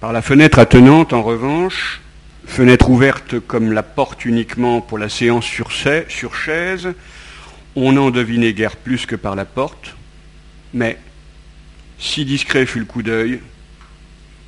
Par 0.00 0.12
la 0.12 0.22
fenêtre 0.22 0.58
attenante, 0.58 1.12
en 1.12 1.22
revanche, 1.22 2.00
fenêtre 2.52 2.90
ouverte 2.90 3.40
comme 3.40 3.72
la 3.72 3.82
porte 3.82 4.26
uniquement 4.26 4.82
pour 4.82 4.98
la 4.98 5.08
séance 5.08 5.46
sur, 5.46 5.70
chaise, 5.70 6.92
on 7.74 7.92
n'en 7.92 8.10
devinait 8.10 8.52
guère 8.52 8.76
plus 8.76 9.06
que 9.06 9.16
par 9.16 9.36
la 9.36 9.46
porte, 9.46 9.96
mais 10.74 10.98
si 11.98 12.26
discret 12.26 12.66
fut 12.66 12.80
le 12.80 12.84
coup 12.84 13.02
d'œil, 13.02 13.40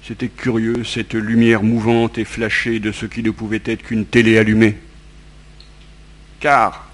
c'était 0.07 0.29
curieux 0.29 0.85
cette 0.85 1.15
lumière 1.15 1.63
mouvante 1.63 2.19
et 2.19 2.27
flashée 2.27 2.79
de 2.79 2.93
ce 2.93 3.07
qui 3.07 3.23
ne 3.23 3.31
pouvait 3.31 3.63
être 3.65 3.85
qu'une 3.85 4.05
télé 4.05 4.37
allumée. 4.37 4.77
Car 6.41 6.91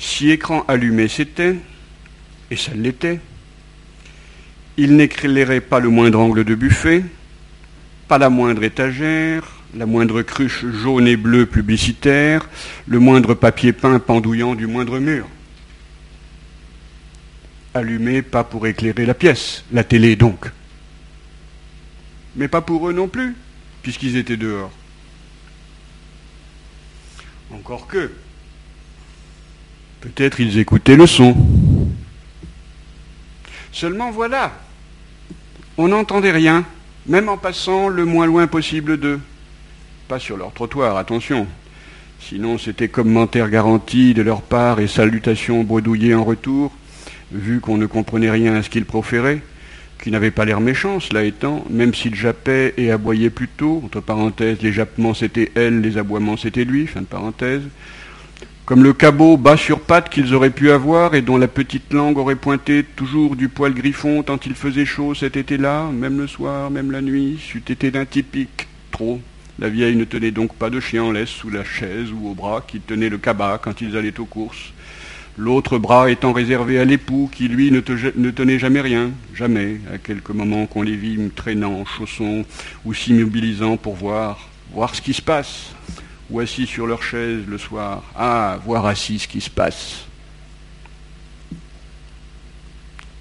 si 0.00 0.32
écran 0.32 0.64
allumé 0.66 1.06
c'était, 1.06 1.54
et 2.50 2.56
ça 2.56 2.72
l'était, 2.74 3.20
il 4.76 4.96
n'éclairait 4.96 5.60
pas 5.60 5.78
le 5.78 5.90
moindre 5.90 6.18
angle 6.18 6.42
de 6.42 6.56
buffet, 6.56 7.04
pas 8.08 8.18
la 8.18 8.30
moindre 8.30 8.64
étagère, 8.64 9.57
la 9.74 9.86
moindre 9.86 10.22
cruche 10.22 10.64
jaune 10.66 11.06
et 11.06 11.16
bleue 11.16 11.46
publicitaire, 11.46 12.48
le 12.86 12.98
moindre 12.98 13.34
papier 13.34 13.72
peint 13.72 13.98
pendouillant 13.98 14.54
du 14.54 14.66
moindre 14.66 14.98
mur. 14.98 15.26
Allumé 17.74 18.22
pas 18.22 18.44
pour 18.44 18.66
éclairer 18.66 19.04
la 19.04 19.14
pièce, 19.14 19.64
la 19.72 19.84
télé 19.84 20.16
donc. 20.16 20.50
Mais 22.36 22.48
pas 22.48 22.60
pour 22.60 22.88
eux 22.88 22.92
non 22.92 23.08
plus, 23.08 23.36
puisqu'ils 23.82 24.16
étaient 24.16 24.36
dehors. 24.36 24.72
Encore 27.52 27.86
que. 27.86 28.10
Peut-être 30.00 30.40
ils 30.40 30.58
écoutaient 30.58 30.96
le 30.96 31.06
son. 31.06 31.36
Seulement 33.72 34.10
voilà, 34.10 34.52
on 35.76 35.88
n'entendait 35.88 36.32
rien, 36.32 36.64
même 37.06 37.28
en 37.28 37.36
passant 37.36 37.88
le 37.88 38.04
moins 38.04 38.26
loin 38.26 38.46
possible 38.46 38.98
d'eux. 38.98 39.20
Pas 40.08 40.18
sur 40.18 40.38
leur 40.38 40.54
trottoir, 40.54 40.96
attention. 40.96 41.46
Sinon 42.18 42.56
c'était 42.56 42.88
commentaire 42.88 43.50
garanti 43.50 44.14
de 44.14 44.22
leur 44.22 44.40
part 44.40 44.80
et 44.80 44.86
salutations 44.86 45.64
bredouillées 45.64 46.14
en 46.14 46.24
retour, 46.24 46.72
vu 47.30 47.60
qu'on 47.60 47.76
ne 47.76 47.84
comprenait 47.84 48.30
rien 48.30 48.54
à 48.54 48.62
ce 48.62 48.70
qu'ils 48.70 48.86
proféraient, 48.86 49.42
qui 50.02 50.10
n'avaient 50.10 50.30
pas 50.30 50.46
l'air 50.46 50.60
méchants, 50.60 50.98
cela 50.98 51.24
étant, 51.24 51.62
même 51.68 51.92
s'ils 51.94 52.14
jappaient 52.14 52.72
et 52.78 52.90
aboyaient 52.90 53.28
plutôt, 53.28 53.82
entre 53.84 54.00
parenthèses, 54.00 54.62
les 54.62 54.72
jappements 54.72 55.12
c'était 55.12 55.52
elle, 55.54 55.82
les 55.82 55.98
aboiements 55.98 56.38
c'était 56.38 56.64
lui, 56.64 56.86
fin 56.86 57.02
de 57.02 57.06
parenthèse, 57.06 57.62
comme 58.64 58.82
le 58.82 58.94
cabot 58.94 59.36
bas 59.36 59.58
sur 59.58 59.80
pattes 59.80 60.08
qu'ils 60.08 60.34
auraient 60.34 60.48
pu 60.48 60.70
avoir 60.70 61.16
et 61.16 61.20
dont 61.20 61.36
la 61.36 61.48
petite 61.48 61.92
langue 61.92 62.16
aurait 62.16 62.34
pointé 62.34 62.82
toujours 62.96 63.36
du 63.36 63.50
poil 63.50 63.74
griffon 63.74 64.22
tant 64.22 64.40
il 64.46 64.54
faisait 64.54 64.86
chaud 64.86 65.14
cet 65.14 65.36
été-là, 65.36 65.90
même 65.92 66.16
le 66.16 66.26
soir, 66.26 66.70
même 66.70 66.92
la 66.92 67.02
nuit, 67.02 67.38
c'eût 67.46 67.62
été 67.68 67.90
d'un 67.90 68.06
typique. 68.06 68.68
Trop. 68.90 69.20
La 69.58 69.68
vieille 69.68 69.96
ne 69.96 70.04
tenait 70.04 70.30
donc 70.30 70.54
pas 70.54 70.70
de 70.70 70.78
chien 70.78 71.02
en 71.02 71.10
laisse 71.10 71.28
sous 71.28 71.50
la 71.50 71.64
chaise 71.64 72.12
ou 72.12 72.28
au 72.28 72.34
bras 72.34 72.64
qui 72.66 72.78
tenait 72.78 73.08
le 73.08 73.18
cabas 73.18 73.58
quand 73.58 73.80
ils 73.80 73.96
allaient 73.96 74.20
aux 74.20 74.24
courses. 74.24 74.72
L'autre 75.36 75.78
bras 75.78 76.10
étant 76.10 76.32
réservé 76.32 76.78
à 76.78 76.84
l'époux 76.84 77.28
qui, 77.32 77.48
lui, 77.48 77.70
ne, 77.70 77.80
tenait 77.80 78.58
jamais 78.58 78.80
rien, 78.80 79.10
jamais, 79.34 79.80
à 79.92 79.98
quelques 79.98 80.30
moments 80.30 80.66
qu'on 80.66 80.82
les 80.82 80.96
vit 80.96 81.18
traînant, 81.34 81.84
chaussons 81.84 82.44
ou 82.84 82.94
s'immobilisant 82.94 83.76
pour 83.76 83.94
voir, 83.94 84.48
voir 84.72 84.94
ce 84.94 85.02
qui 85.02 85.12
se 85.14 85.22
passe, 85.22 85.70
ou 86.30 86.40
assis 86.40 86.66
sur 86.66 86.86
leur 86.86 87.02
chaise 87.02 87.42
le 87.46 87.58
soir. 87.58 88.02
Ah, 88.16 88.58
voir 88.64 88.86
assis 88.86 89.20
ce 89.20 89.28
qui 89.28 89.40
se 89.40 89.50
passe. 89.50 90.06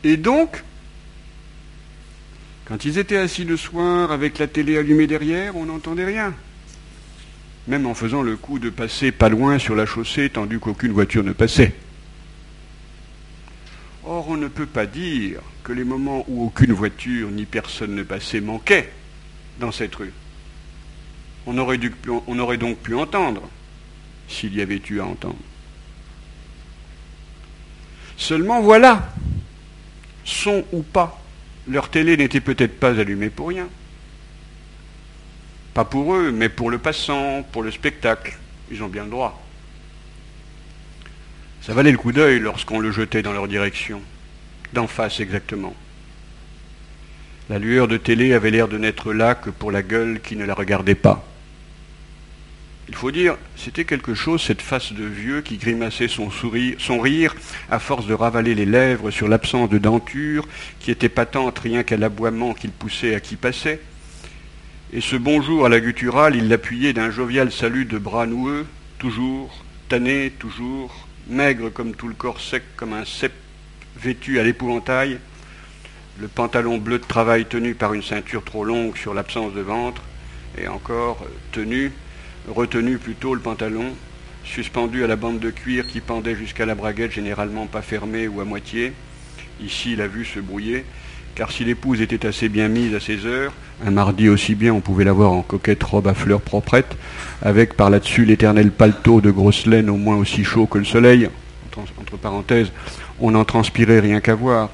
Et 0.04 0.18
donc, 0.18 0.64
quand 2.68 2.84
ils 2.84 2.98
étaient 2.98 3.18
assis 3.18 3.46
le 3.46 3.56
soir 3.56 4.12
avec 4.12 4.40
la 4.40 4.48
télé 4.48 4.78
allumée 4.78 5.08
derrière, 5.08 5.56
on 5.56 5.66
n'entendait 5.66 6.06
rien. 6.06 6.34
Même 7.68 7.86
en 7.86 7.94
faisant 7.94 8.22
le 8.22 8.36
coup 8.36 8.60
de 8.60 8.70
passer 8.70 9.12
pas 9.12 9.30
loin 9.30 9.58
sur 9.58 9.76
la 9.76 9.86
chaussée 9.86 10.30
tandis 10.30 10.60
qu'aucune 10.60 10.92
voiture 10.92 11.24
ne 11.24 11.34
passait. 11.34 11.74
Or, 14.04 14.30
on 14.30 14.38
ne 14.38 14.48
peut 14.48 14.66
pas 14.66 14.86
dire 14.86 15.42
que 15.64 15.74
les 15.74 15.84
moments 15.84 16.26
où 16.28 16.46
aucune 16.46 16.74
voiture 16.74 17.30
ni 17.30 17.46
personne 17.46 17.96
ne 17.96 18.04
passait 18.04 18.42
manquaient 18.42 18.92
dans 19.60 19.72
cette 19.72 19.96
rue 19.96 20.14
on 21.48 21.58
aurait, 21.58 21.80
on 22.28 22.38
aurait 22.40 22.58
donc 22.58 22.78
pu 22.78 22.94
entendre, 22.94 23.42
s'il 24.28 24.54
y 24.54 24.62
avait 24.62 24.82
eu 24.90 25.00
à 25.00 25.06
entendre. 25.06 25.38
Seulement 28.18 28.62
voilà, 28.62 29.14
son 30.26 30.66
ou 30.74 30.82
pas, 30.82 31.24
leur 31.68 31.90
télé 31.90 32.18
n'était 32.18 32.42
peut-être 32.42 32.80
pas 32.80 33.00
allumée 33.00 33.30
pour 33.30 33.50
rien. 33.50 33.68
Pas 35.74 35.86
pour 35.86 36.16
eux, 36.16 36.32
mais 36.32 36.50
pour 36.50 36.70
le 36.70 36.78
passant, 36.78 37.44
pour 37.52 37.64
le 37.64 37.72
spectacle. 37.72 38.38
Ils 38.72 38.84
ont 38.84 38.88
bien 38.88 39.04
le 39.04 39.10
droit. 39.10 39.44
Ça 41.62 41.74
valait 41.74 41.92
le 41.92 41.98
coup 41.98 42.12
d'œil 42.12 42.40
lorsqu'on 42.40 42.80
le 42.80 42.92
jetait 42.92 43.22
dans 43.22 43.34
leur 43.34 43.48
direction, 43.48 44.02
d'en 44.74 44.88
face 44.88 45.20
exactement. 45.20 45.76
La 47.50 47.60
lueur 47.60 47.88
de 47.88 47.98
télé 47.98 48.34
avait 48.34 48.52
l'air 48.52 48.68
de 48.68 48.78
n'être 48.78 49.14
là 49.14 49.36
que 49.36 49.50
pour 49.50 49.72
la 49.72 49.82
gueule 49.82 50.22
qui 50.22 50.36
ne 50.36 50.46
la 50.46 50.54
regardait 50.54 50.96
pas. 50.96 51.26
Il 52.90 52.96
faut 52.96 53.12
dire, 53.12 53.38
c'était 53.58 53.84
quelque 53.84 54.14
chose, 54.14 54.42
cette 54.42 54.62
face 54.62 54.94
de 54.94 55.04
vieux 55.04 55.42
qui 55.42 55.58
grimaçait 55.58 56.08
son, 56.08 56.32
sourire, 56.32 56.78
son 56.80 57.00
rire 57.00 57.36
à 57.70 57.80
force 57.80 58.08
de 58.08 58.14
ravaler 58.14 58.56
les 58.56 58.66
lèvres 58.66 59.12
sur 59.12 59.28
l'absence 59.28 59.70
de 59.70 59.78
denture 59.78 60.48
qui 60.80 60.92
était 60.92 61.10
patente 61.10 61.60
rien 61.60 61.84
qu'à 61.84 61.98
l'aboiement 61.98 62.54
qu'il 62.54 62.72
poussait 62.72 63.14
à 63.14 63.20
qui 63.20 63.36
passait. 63.36 63.82
Et 64.94 65.02
ce 65.02 65.18
bonjour 65.18 65.66
à 65.66 65.70
la 65.70 65.82
gutturale, 65.82 66.38
il 66.38 66.48
l'appuyait 66.48 66.94
d'un 66.94 67.12
jovial 67.12 67.52
salut 67.52 67.84
de 67.84 67.98
bras 67.98 68.26
noueux, 68.26 68.66
toujours, 69.00 69.66
tanné, 69.90 70.32
toujours, 70.40 71.08
maigre 71.28 71.70
comme 71.70 71.94
tout 71.94 72.08
le 72.08 72.14
corps 72.14 72.40
sec 72.40 72.64
comme 72.78 72.94
un 72.94 73.04
cep 73.04 73.34
vêtu 73.98 74.40
à 74.40 74.44
l'épouvantail, 74.44 75.20
le 76.22 76.30
pantalon 76.30 76.78
bleu 76.78 77.00
de 77.00 77.04
travail 77.04 77.46
tenu 77.46 77.76
par 77.76 77.94
une 77.94 78.02
ceinture 78.02 78.46
trop 78.46 78.64
longue 78.64 78.96
sur 78.96 79.14
l'absence 79.14 79.54
de 79.54 79.62
ventre, 79.62 80.02
et 80.58 80.70
encore 80.70 81.26
tenu 81.52 81.92
retenu 82.48 82.98
plutôt 82.98 83.34
le 83.34 83.42
pantalon, 83.42 83.86
suspendu 84.44 85.04
à 85.04 85.08
la 85.08 85.16
bande 85.16 85.40
de 85.40 85.50
cuir 85.50 85.88
qui 85.88 86.00
pendait 86.00 86.36
jusqu'à 86.36 86.66
la 86.66 86.76
braguette, 86.76 87.12
généralement 87.12 87.66
pas 87.66 87.82
fermée 87.82 88.28
ou 88.28 88.42
à 88.42 88.46
moitié. 88.46 88.94
Ici, 89.62 89.96
la 89.96 90.08
vue 90.08 90.26
se 90.26 90.40
brouillait, 90.40 90.86
car 91.36 91.52
si 91.52 91.66
l'épouse 91.66 92.02
était 92.02 92.26
assez 92.26 92.50
bien 92.50 92.68
mise 92.68 92.96
à 92.96 93.00
ses 93.00 93.26
heures, 93.26 93.54
un 93.86 93.92
mardi 93.92 94.30
aussi 94.30 94.56
bien 94.56 94.74
on 94.74 94.82
pouvait 94.82 95.04
la 95.04 95.14
voir 95.14 95.32
en 95.32 95.42
coquette 95.42 95.84
robe 95.84 96.08
à 96.08 96.14
fleurs 96.14 96.42
proprette, 96.42 96.98
avec 97.42 97.76
par 97.76 97.90
là-dessus 97.90 98.26
l'éternel 98.26 98.72
paletot 98.72 99.22
de 99.22 99.32
grosse 99.32 99.66
laine 99.66 99.90
au 99.90 99.98
moins 99.98 100.16
aussi 100.16 100.44
chaud 100.44 100.66
que 100.66 100.78
le 100.78 100.86
soleil, 100.86 101.30
entre 102.00 102.18
parenthèses, 102.18 102.72
on 103.20 103.32
n'en 103.32 103.46
transpirait 103.46 104.00
rien 104.00 104.20
qu'à 104.20 104.34
voir. 104.34 104.70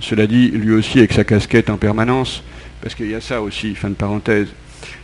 Cela 0.00 0.26
dit, 0.26 0.48
lui 0.48 0.72
aussi 0.72 0.98
avec 0.98 1.12
sa 1.12 1.24
casquette 1.24 1.70
en 1.70 1.76
permanence, 1.76 2.42
parce 2.82 2.94
qu'il 2.94 3.10
y 3.10 3.14
a 3.14 3.20
ça 3.20 3.40
aussi, 3.40 3.74
fin 3.74 3.88
de 3.88 3.94
parenthèse. 3.94 4.48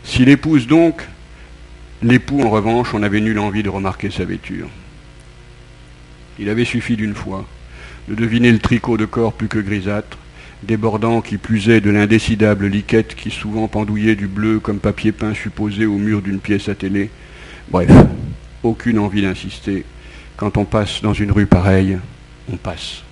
Si 0.03 0.25
l'épouse 0.25 0.67
donc, 0.67 1.01
L'époux, 2.03 2.41
en 2.41 2.49
revanche, 2.49 2.93
on 2.93 3.03
avait 3.03 3.21
nulle 3.21 3.39
envie 3.39 3.61
de 3.61 3.69
remarquer 3.69 4.09
sa 4.09 4.25
vêture. 4.25 4.67
Il 6.39 6.49
avait 6.49 6.65
suffi 6.65 6.95
d'une 6.95 7.13
fois 7.13 7.45
de 8.07 8.15
deviner 8.15 8.51
le 8.51 8.57
tricot 8.59 8.97
de 8.97 9.05
corps 9.05 9.33
plus 9.33 9.47
que 9.47 9.59
grisâtre, 9.59 10.17
débordant 10.63 11.21
qui 11.21 11.35
est 11.35 11.81
de 11.81 11.91
l'indécidable 11.91 12.67
liquette 12.67 13.15
qui 13.15 13.29
souvent 13.29 13.67
pendouillait 13.67 14.15
du 14.15 14.27
bleu 14.27 14.59
comme 14.59 14.79
papier 14.79 15.11
peint 15.11 15.35
supposé 15.35 15.85
au 15.85 15.97
mur 15.97 16.23
d'une 16.23 16.39
pièce 16.39 16.69
télé. 16.77 17.11
Bref, 17.69 17.91
aucune 18.63 18.97
envie 18.97 19.21
d'insister. 19.21 19.85
Quand 20.37 20.57
on 20.57 20.65
passe 20.65 21.01
dans 21.03 21.13
une 21.13 21.31
rue 21.31 21.45
pareille, 21.45 21.99
on 22.51 22.57
passe. 22.57 23.03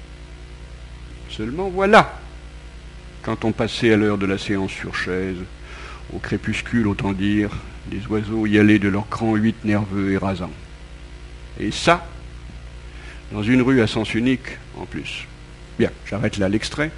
Seulement 1.29 1.69
voilà, 1.69 2.19
quand 3.21 3.45
on 3.45 3.51
passait 3.51 3.93
à 3.93 3.97
l'heure 3.97 4.17
de 4.17 4.25
la 4.25 4.39
séance 4.39 4.71
sur 4.71 4.95
chaise, 4.95 5.37
au 6.11 6.17
crépuscule 6.17 6.87
autant 6.87 7.13
dire, 7.13 7.51
les 7.91 8.05
oiseaux 8.07 8.45
y 8.45 8.59
allaient 8.59 8.79
de 8.79 8.89
leur 8.89 9.07
cran 9.09 9.35
huit 9.35 9.63
nerveux 9.63 10.11
et 10.11 10.17
rasants. 10.17 10.51
Et 11.59 11.71
ça, 11.71 12.07
dans 13.31 13.43
une 13.43 13.61
rue 13.61 13.81
à 13.81 13.87
sens 13.87 14.13
unique 14.13 14.57
en 14.77 14.85
plus. 14.85 15.27
Bien, 15.77 15.91
j'arrête 16.05 16.37
là 16.37 16.49
l'extrait. 16.49 16.91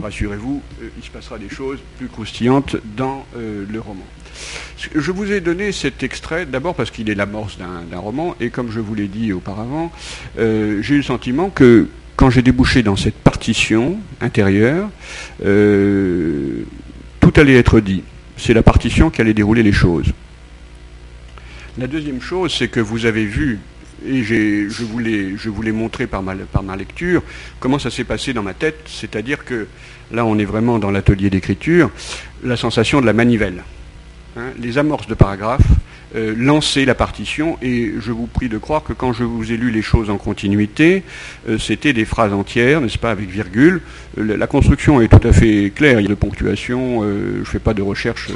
Rassurez-vous, 0.00 0.62
euh, 0.80 0.88
il 0.96 1.04
se 1.04 1.10
passera 1.10 1.38
des 1.38 1.48
choses 1.48 1.80
plus 1.98 2.06
croustillantes 2.06 2.76
dans 2.96 3.26
euh, 3.36 3.64
le 3.68 3.80
roman. 3.80 4.04
Je 4.94 5.10
vous 5.10 5.32
ai 5.32 5.40
donné 5.40 5.72
cet 5.72 6.04
extrait 6.04 6.46
d'abord 6.46 6.76
parce 6.76 6.92
qu'il 6.92 7.10
est 7.10 7.16
l'amorce 7.16 7.58
d'un 7.58 7.98
roman, 7.98 8.36
et 8.38 8.50
comme 8.50 8.70
je 8.70 8.78
vous 8.78 8.94
l'ai 8.94 9.08
dit 9.08 9.32
auparavant, 9.32 9.90
euh, 10.38 10.80
j'ai 10.82 10.94
eu 10.94 10.98
le 10.98 11.02
sentiment 11.02 11.50
que 11.50 11.88
quand 12.14 12.30
j'ai 12.30 12.42
débouché 12.42 12.84
dans 12.84 12.94
cette 12.94 13.16
partition 13.16 13.98
intérieure, 14.20 14.88
tout 15.40 17.32
allait 17.34 17.56
être 17.56 17.80
dit. 17.80 18.04
C'est 18.36 18.54
la 18.54 18.62
partition 18.62 19.10
qui 19.10 19.20
allait 19.20 19.34
dérouler 19.34 19.64
les 19.64 19.72
choses. 19.72 20.12
La 21.78 21.86
deuxième 21.86 22.20
chose, 22.20 22.52
c'est 22.58 22.66
que 22.66 22.80
vous 22.80 23.06
avez 23.06 23.24
vu, 23.24 23.60
et 24.04 24.24
je 24.24 24.82
vous 24.82 25.62
l'ai 25.62 25.72
montré 25.72 26.08
par 26.08 26.24
ma, 26.24 26.34
par 26.34 26.64
ma 26.64 26.74
lecture, 26.74 27.22
comment 27.60 27.78
ça 27.78 27.88
s'est 27.88 28.02
passé 28.02 28.32
dans 28.32 28.42
ma 28.42 28.52
tête, 28.52 28.80
c'est-à-dire 28.86 29.44
que 29.44 29.68
là 30.10 30.24
on 30.26 30.36
est 30.40 30.44
vraiment 30.44 30.80
dans 30.80 30.90
l'atelier 30.90 31.30
d'écriture, 31.30 31.92
la 32.42 32.56
sensation 32.56 33.00
de 33.00 33.06
la 33.06 33.12
manivelle. 33.12 33.62
Hein, 34.38 34.52
les 34.60 34.78
amorces 34.78 35.08
de 35.08 35.14
paragraphes, 35.14 35.66
euh, 36.14 36.32
lancer 36.36 36.84
la 36.84 36.94
partition 36.94 37.58
et 37.60 37.94
je 37.98 38.12
vous 38.12 38.28
prie 38.28 38.48
de 38.48 38.56
croire 38.56 38.84
que 38.84 38.92
quand 38.92 39.12
je 39.12 39.24
vous 39.24 39.50
ai 39.50 39.56
lu 39.56 39.72
les 39.72 39.82
choses 39.82 40.10
en 40.10 40.16
continuité, 40.16 41.02
euh, 41.48 41.58
c'était 41.58 41.92
des 41.92 42.04
phrases 42.04 42.32
entières, 42.32 42.80
n'est-ce 42.80 42.98
pas, 42.98 43.10
avec 43.10 43.30
virgule. 43.30 43.80
Euh, 44.16 44.36
la 44.36 44.46
construction 44.46 45.00
est 45.00 45.08
tout 45.08 45.26
à 45.26 45.32
fait 45.32 45.72
claire, 45.74 45.98
il 45.98 46.04
y 46.04 46.06
a 46.06 46.10
de 46.10 46.14
ponctuation, 46.14 47.02
je 47.02 47.40
ne 47.40 47.44
fais 47.44 47.58
pas 47.58 47.74
de 47.74 47.82
recherche 47.82 48.28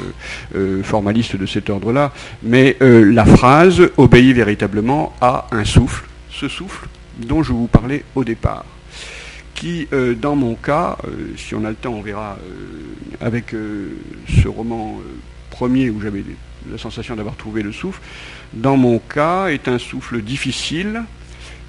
formaliste 0.83 1.37
de 1.37 1.45
cet 1.45 1.69
ordre-là, 1.69 2.11
mais 2.41 2.75
la 2.81 3.25
phrase 3.25 3.81
obéit 3.97 4.35
véritablement 4.35 5.13
à 5.21 5.47
un 5.51 5.63
souffle, 5.63 6.05
ce 6.29 6.49
souffle 6.49 6.87
dont 7.17 7.43
je 7.43 7.53
vous 7.53 7.67
parlais 7.67 8.03
au 8.15 8.23
départ 8.23 8.65
qui, 9.53 9.87
dans 10.21 10.35
mon 10.35 10.55
cas, 10.55 10.97
si 11.37 11.55
on 11.55 11.63
a 11.63 11.69
le 11.69 11.75
temps, 11.75 11.93
on 11.93 12.01
verra 12.01 12.37
avec 13.21 13.51
ce 13.51 14.47
roman 14.47 14.99
premier 15.63 15.89
où 15.89 16.01
j'avais 16.01 16.25
la 16.69 16.77
sensation 16.77 17.15
d'avoir 17.15 17.37
trouvé 17.37 17.63
le 17.63 17.71
souffle, 17.71 18.01
dans 18.51 18.75
mon 18.75 18.99
cas, 18.99 19.47
est 19.47 19.69
un 19.69 19.79
souffle 19.79 20.21
difficile, 20.21 21.03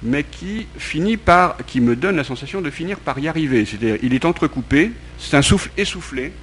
mais 0.03 0.25
qui 0.25 0.67
finit 0.77 1.15
par, 1.15 1.55
qui 1.65 1.79
me 1.79 1.95
donne 1.95 2.17
la 2.17 2.25
sensation 2.25 2.61
de 2.61 2.69
finir 2.69 2.99
par 2.99 3.17
y 3.19 3.29
arriver. 3.29 3.63
C'est-à-dire, 3.63 3.97
il 4.03 4.13
est 4.13 4.25
entrecoupé, 4.25 4.91
c'est 5.17 5.37
un 5.37 5.41
souffle 5.41 5.69
essoufflé, 5.77 6.33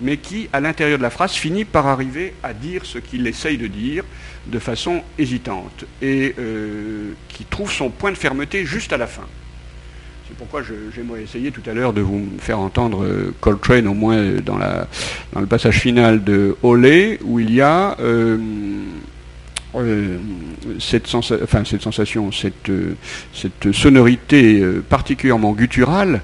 mais 0.00 0.16
qui, 0.16 0.48
à 0.54 0.60
l'intérieur 0.60 0.96
de 0.96 1.02
la 1.02 1.10
phrase, 1.10 1.32
finit 1.32 1.66
par 1.66 1.86
arriver 1.86 2.32
à 2.42 2.54
dire 2.54 2.86
ce 2.86 2.96
qu'il 2.96 3.26
essaye 3.26 3.58
de 3.58 3.66
dire 3.66 4.04
de 4.46 4.58
façon 4.58 5.02
hésitante, 5.18 5.84
et 6.00 6.34
euh, 6.38 7.12
qui 7.28 7.44
trouve 7.44 7.70
son 7.70 7.90
point 7.90 8.10
de 8.10 8.16
fermeté 8.16 8.64
juste 8.64 8.94
à 8.94 8.96
la 8.96 9.06
fin. 9.06 9.26
C'est 10.32 10.38
pourquoi 10.38 10.62
j'aimerais 10.94 11.24
essayer 11.24 11.50
tout 11.50 11.60
à 11.68 11.74
l'heure 11.74 11.92
de 11.92 12.00
vous 12.00 12.26
faire 12.38 12.58
entendre 12.58 13.04
euh, 13.04 13.34
Coltrane, 13.42 13.86
au 13.86 13.92
moins 13.92 14.30
dans, 14.42 14.56
la, 14.56 14.88
dans 15.34 15.40
le 15.40 15.46
passage 15.46 15.78
final 15.78 16.24
de 16.24 16.56
Olé, 16.62 17.18
où 17.22 17.38
il 17.38 17.52
y 17.52 17.60
a 17.60 17.98
euh, 18.00 18.38
cette, 20.80 21.06
sensation, 21.06 22.30
cette, 22.32 23.72
sonorité 23.72 24.64
particulièrement 24.88 25.52
gutturale, 25.52 26.22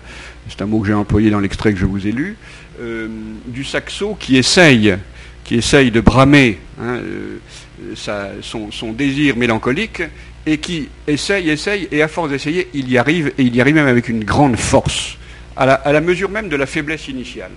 c'est 0.48 0.62
un 0.62 0.66
mot 0.66 0.80
que 0.80 0.86
j'ai 0.86 0.94
employé 0.94 1.28
dans 1.28 1.40
l'extrait 1.40 1.74
que 1.74 1.78
je 1.78 1.84
vous 1.84 2.06
ai 2.06 2.12
lu, 2.12 2.38
euh, 2.80 3.08
du 3.46 3.64
saxo 3.64 4.16
qui 4.18 4.38
essaye, 4.38 4.96
qui 5.44 5.56
essaye 5.56 5.90
de 5.90 6.00
bramer 6.00 6.58
hein, 6.80 7.00
euh, 7.02 8.40
son, 8.40 8.92
désir 8.92 9.36
mélancolique 9.36 10.02
et 10.48 10.58
qui 10.58 10.88
essaye, 11.06 11.50
essaye, 11.50 11.88
et 11.92 12.02
à 12.02 12.08
force 12.08 12.30
d'essayer, 12.30 12.68
il 12.74 12.90
y 12.90 12.98
arrive, 12.98 13.28
et 13.38 13.42
il 13.42 13.54
y 13.54 13.60
arrive 13.60 13.74
même 13.74 13.86
avec 13.86 14.08
une 14.08 14.24
grande 14.24 14.56
force, 14.56 15.16
à 15.56 15.92
la, 15.92 16.00
mesure 16.00 16.30
même 16.30 16.48
de 16.48 16.56
la 16.56 16.66
faiblesse 16.66 17.08
initiale. 17.08 17.50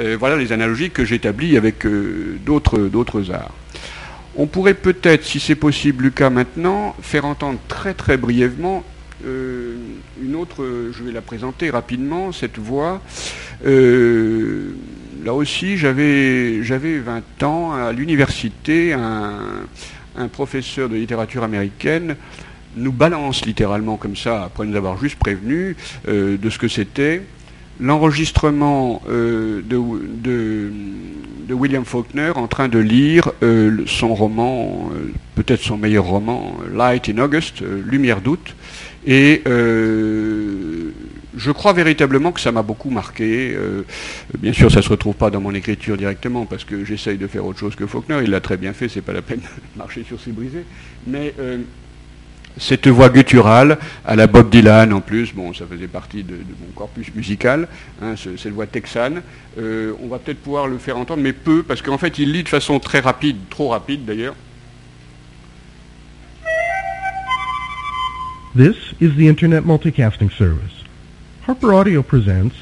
Euh, 0.00 0.16
voilà 0.18 0.36
les 0.36 0.52
analogies 0.52 0.90
que 0.90 1.04
j'établis 1.04 1.56
avec 1.56 1.86
d'autres 2.44 3.30
arts. 3.30 3.54
On 4.36 4.46
pourrait 4.46 4.74
peut-être, 4.74 5.24
si 5.24 5.38
c'est 5.38 5.54
possible, 5.54 6.04
Lucas, 6.04 6.30
maintenant, 6.30 6.96
faire 7.00 7.24
entendre 7.24 7.58
très 7.68 7.94
très 7.94 8.16
brièvement 8.16 8.84
une 9.26 10.36
autre, 10.36 10.90
je 10.92 11.02
vais 11.02 11.12
la 11.12 11.22
présenter 11.22 11.70
rapidement, 11.70 12.32
cette 12.32 12.58
voix. 12.58 13.00
Euh, 13.66 14.74
là 15.24 15.34
aussi, 15.34 15.76
j'avais 15.76 16.60
20 16.60 17.42
ans 17.42 17.72
à 17.72 17.92
l'université, 17.92 18.92
un, 18.92 19.66
professeur 20.28 20.88
de 20.88 20.96
littérature 20.96 21.42
américaine 21.42 22.16
nous 22.76 22.92
balance 22.92 23.44
littéralement 23.46 23.96
comme 23.96 24.16
ça, 24.16 24.44
après 24.44 24.66
nous 24.66 24.76
avoir 24.76 24.98
juste 24.98 25.16
prévenu 25.16 25.76
euh, 26.08 26.36
de 26.36 26.50
ce 26.50 26.58
que 26.58 26.68
c'était, 26.68 27.22
l'enregistrement 27.80 29.02
euh, 29.08 29.62
de, 29.62 31.52
William 31.52 31.84
Faulkner 31.84 32.32
en 32.34 32.48
train 32.48 32.68
de 32.68 32.78
lire 32.78 33.30
son 33.86 34.14
roman, 34.14 34.90
peut-être 35.36 35.62
son 35.62 35.76
meilleur 35.76 36.04
roman, 36.04 36.56
Light 36.74 37.08
in 37.08 37.18
August, 37.18 37.62
Lumière 37.62 38.20
d'août, 38.20 38.56
et 39.06 39.42
je 41.44 41.52
crois 41.52 41.74
véritablement 41.74 42.32
que 42.32 42.40
ça 42.40 42.52
m'a 42.52 42.62
beaucoup 42.62 42.88
marqué. 42.88 43.54
Euh, 43.54 43.82
bien 44.38 44.54
sûr, 44.54 44.70
ça 44.70 44.78
ne 44.78 44.82
se 44.82 44.88
retrouve 44.88 45.14
pas 45.14 45.28
dans 45.28 45.40
mon 45.40 45.54
écriture 45.54 45.96
directement 45.98 46.46
parce 46.46 46.64
que 46.64 46.84
j'essaye 46.86 47.18
de 47.18 47.26
faire 47.26 47.44
autre 47.44 47.58
chose 47.58 47.76
que 47.76 47.86
Faulkner. 47.86 48.20
Il 48.22 48.30
l'a 48.30 48.40
très 48.40 48.56
bien 48.56 48.72
fait, 48.72 48.88
c'est 48.88 49.02
pas 49.02 49.12
la 49.12 49.20
peine 49.20 49.40
de 49.40 49.44
marcher 49.78 50.04
sur 50.04 50.18
ses 50.18 50.32
brisés. 50.32 50.64
Mais 51.06 51.34
euh, 51.38 51.58
cette 52.56 52.88
voix 52.88 53.10
gutturale, 53.10 53.78
à 54.06 54.16
la 54.16 54.26
Bob 54.26 54.48
Dylan 54.48 54.94
en 54.94 55.02
plus, 55.02 55.34
bon, 55.34 55.52
ça 55.52 55.66
faisait 55.66 55.86
partie 55.86 56.22
de, 56.22 56.34
mon 56.34 56.72
corpus 56.74 57.14
musical, 57.14 57.68
hein, 58.00 58.14
cette 58.16 58.52
voix 58.52 58.66
texane. 58.66 59.20
Euh, 59.58 59.92
on 60.02 60.08
va 60.08 60.18
peut-être 60.18 60.40
pouvoir 60.40 60.66
le 60.66 60.78
faire 60.78 60.96
entendre, 60.96 61.22
mais 61.22 61.34
peu, 61.34 61.62
parce 61.62 61.82
qu'en 61.82 61.98
fait, 61.98 62.18
il 62.18 62.32
lit 62.32 62.42
de 62.42 62.48
façon 62.48 62.80
très 62.80 63.00
rapide, 63.00 63.36
trop 63.50 63.68
rapide 63.68 64.06
d'ailleurs. 64.06 64.34
Harper 71.44 71.74
Audio 71.74 72.02
presents 72.02 72.56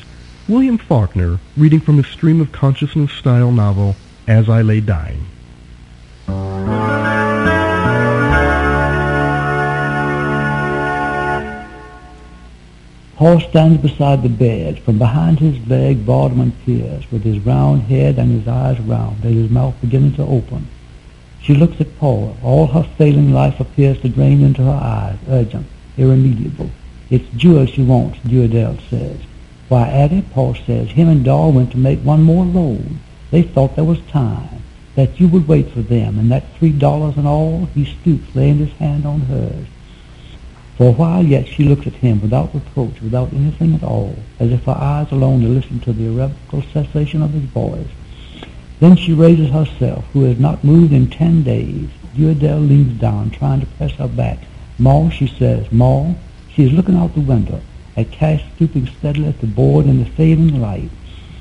William 0.49 0.77
Faulkner 0.77 1.39
reading 1.57 1.79
from 1.79 1.99
his 1.99 2.09
stream 2.09 2.41
of 2.41 2.51
consciousness 2.51 3.13
style 3.13 3.53
novel 3.53 3.95
As 4.27 4.49
I 4.49 4.63
Lay 4.63 4.81
Dying. 4.81 5.25
Paul 13.15 13.39
stands 13.39 13.81
beside 13.81 14.25
the 14.25 14.29
bed. 14.29 14.81
From 14.81 14.99
behind 14.99 15.39
his 15.39 15.65
leg, 15.69 16.05
Baldwin 16.05 16.51
peers, 16.67 17.09
with 17.13 17.23
his 17.23 17.39
round 17.47 17.83
head 17.83 18.19
and 18.19 18.33
his 18.33 18.49
eyes 18.49 18.81
round, 18.81 19.23
and 19.23 19.33
his 19.33 19.49
mouth 19.49 19.77
beginning 19.81 20.17
to 20.17 20.25
open. 20.25 20.67
She 21.41 21.55
looks 21.55 21.81
at 21.81 22.01
Paul. 22.01 22.37
All 22.43 22.67
her 22.67 22.83
failing 22.99 23.33
life 23.33 23.61
appears 23.61 24.01
to 24.01 24.09
drain 24.09 24.43
into 24.43 24.65
her 24.65 24.71
eyes, 24.73 25.19
urgent, 25.29 25.69
irremediable. 25.97 26.73
It's 27.13 27.29
Jewel 27.37 27.67
she 27.67 27.83
wants, 27.83 28.21
Jewel 28.27 28.79
says. 28.89 29.19
Why, 29.69 29.87
Addie, 29.87 30.25
Paul 30.33 30.55
says, 30.55 30.89
him 30.89 31.11
and 31.11 31.23
Doll 31.23 31.53
went 31.53 31.71
to 31.73 31.77
make 31.77 31.99
one 31.99 32.23
more 32.23 32.47
load. 32.47 32.87
They 33.31 33.43
thought 33.43 33.77
there 33.77 33.85
was 33.85 34.01
time, 34.09 34.63
that 34.95 35.21
you 35.21 35.29
would 35.29 35.47
wait 35.47 35.69
for 35.73 35.83
them, 35.83 36.19
and 36.19 36.33
that 36.33 36.57
three 36.57 36.73
dollars 36.73 37.19
and 37.19 37.27
all, 37.27 37.67
he 37.75 37.85
stoops, 37.85 38.35
laying 38.35 38.57
his 38.57 38.73
hand 38.79 39.05
on 39.05 39.21
hers. 39.21 39.67
For 40.79 40.89
a 40.89 40.93
while 40.93 41.23
yet 41.23 41.47
she 41.49 41.65
looks 41.65 41.87
at 41.87 41.93
him 41.93 42.23
without 42.23 42.55
reproach, 42.55 43.03
without 43.03 43.35
anything 43.35 43.75
at 43.75 43.85
all, 43.85 44.17
as 44.41 44.51
if 44.51 44.65
her 44.65 44.73
eyes 44.73 45.13
alone 45.13 45.43
to 45.43 45.49
listen 45.49 45.81
to 45.81 45.93
the 45.93 46.07
irrevocable 46.07 46.63
cessation 46.73 47.21
of 47.21 47.35
his 47.35 47.45
voice. 47.45 47.91
Then 48.81 48.97
she 48.97 49.13
raises 49.13 49.51
herself, 49.51 50.07
who 50.15 50.25
has 50.25 50.41
not 50.41 50.65
moved 50.65 50.95
in 50.95 51.11
ten 51.11 51.43
days. 51.43 51.91
Dewdell 52.17 52.61
leans 52.61 52.99
down, 52.99 53.29
trying 53.29 53.61
to 53.61 53.67
press 53.67 53.93
her 53.97 54.09
back. 54.09 54.39
Ma, 54.79 55.11
she 55.11 55.27
says, 55.27 55.71
Ma, 55.71 56.15
she 56.55 56.65
is 56.65 56.73
looking 56.73 56.97
out 56.97 57.15
the 57.15 57.21
window 57.21 57.61
at 57.97 58.11
Cash 58.11 58.45
stooping 58.55 58.87
steadily 58.87 59.29
at 59.29 59.41
the 59.41 59.47
board 59.47 59.87
in 59.87 59.99
the 59.99 60.11
fading 60.11 60.61
light, 60.61 60.91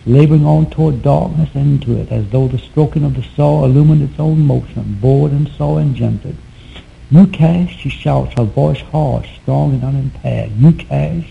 laboring 0.05 0.45
on 0.45 0.69
toward 0.69 1.01
darkness 1.01 1.49
into 1.55 1.97
it, 1.97 2.11
as 2.11 2.27
though 2.29 2.47
the 2.47 2.57
stroking 2.57 3.03
of 3.03 3.15
the 3.15 3.23
saw 3.23 3.63
illumined 3.63 4.01
its 4.01 4.19
own 4.19 4.45
motion, 4.45 4.97
bored 5.01 5.31
and 5.31 5.47
saw 5.49 5.77
engendered. 5.77 6.35
You 7.09 7.27
Cash, 7.27 7.77
she 7.77 7.89
shouts, 7.89 8.33
her 8.37 8.43
voice 8.43 8.79
harsh, 8.79 9.29
strong 9.41 9.73
and 9.73 9.83
unimpaired. 9.83 10.51
You 10.57 10.71
Cash. 10.71 11.27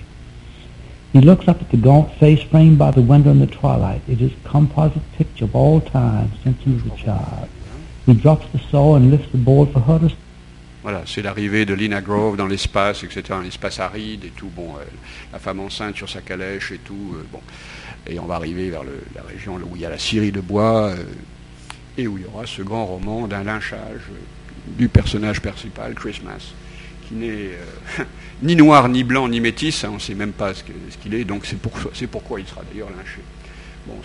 He 1.13 1.21
looks 1.21 1.49
up 1.49 1.61
at 1.61 1.71
the 1.71 1.77
gaunt 1.77 2.13
face 2.13 2.43
framed 2.43 2.79
by 2.79 2.93
the 2.93 3.03
window 3.03 3.31
in 3.31 3.41
the 3.41 3.47
twilight. 3.47 4.03
It 4.07 4.21
is 4.21 4.33
a 4.33 4.49
composite 4.49 5.03
picture 5.13 5.45
of 5.45 5.57
all 5.57 5.81
time 5.81 6.33
since 6.45 6.63
he 6.63 6.73
was 6.73 6.87
a 6.87 6.97
child. 6.97 7.49
He 8.07 8.15
drops 8.15 8.47
the 8.53 8.59
saw 8.59 8.97
and 8.97 9.11
lifts 9.11 9.33
the 9.33 9.39
board 9.39 9.71
for 9.71 9.81
her 9.81 9.99
to 9.99 10.15
Voilà, 10.83 11.03
c'est 11.07 11.21
l'arrivée 11.21 11.67
de 11.67 11.75
Lina 11.75 12.01
Grove 12.01 12.37
dans 12.37 12.47
l'espace, 12.47 13.05
etc., 13.05 13.23
un 13.33 13.45
espace 13.45 13.81
aride 13.81 14.25
et 14.25 14.31
tout. 14.31 14.49
Bon, 14.49 14.77
euh, 14.77 14.85
la 15.31 15.39
femme 15.39 15.61
enceinte 15.61 15.97
sur 15.97 16.09
sa 16.09 16.23
calèche 16.23 16.73
et 16.73 16.79
tout. 16.79 17.17
Euh, 17.17 17.27
bon, 17.31 17.41
et 18.07 18.19
on 18.19 18.25
va 18.25 18.37
arriver 18.37 18.71
vers 18.71 18.83
la 19.15 19.23
région 19.23 19.57
où 19.57 19.77
il 19.77 19.83
y 19.83 19.85
a 19.85 19.91
la 19.91 19.99
scierie 19.99 20.33
de 20.33 20.41
bois 20.41 20.89
euh, 20.89 21.05
et 21.99 22.07
où 22.07 22.17
il 22.17 22.25
y 22.25 22.27
aura 22.27 22.47
ce 22.47 22.63
grand 22.63 22.87
roman 22.87 23.29
d'un 23.29 23.45
lynchage 23.45 24.09
du 24.69 24.89
personnage 24.89 25.41
principal, 25.41 25.95
Christmas, 25.95 26.55
qui 27.07 27.15
n'est 27.15 27.51
ni 28.43 28.57
noir, 28.57 28.89
ni 28.89 29.05
blanc, 29.05 29.29
ni 29.29 29.41
métis. 29.41 29.85
Hein, 29.85 29.91
on 29.93 29.95
ne 29.95 30.01
sait 30.01 30.15
même 30.15 30.33
pas 30.33 30.55
ce 30.55 30.63
qu'il 31.03 31.13
est. 31.13 31.25
Donc 31.25 31.45
c'est 31.93 32.07
pourquoi 32.07 32.41
il 32.41 32.47
sera 32.47 32.63
d'ailleurs 32.71 32.89
lynché 32.89 33.21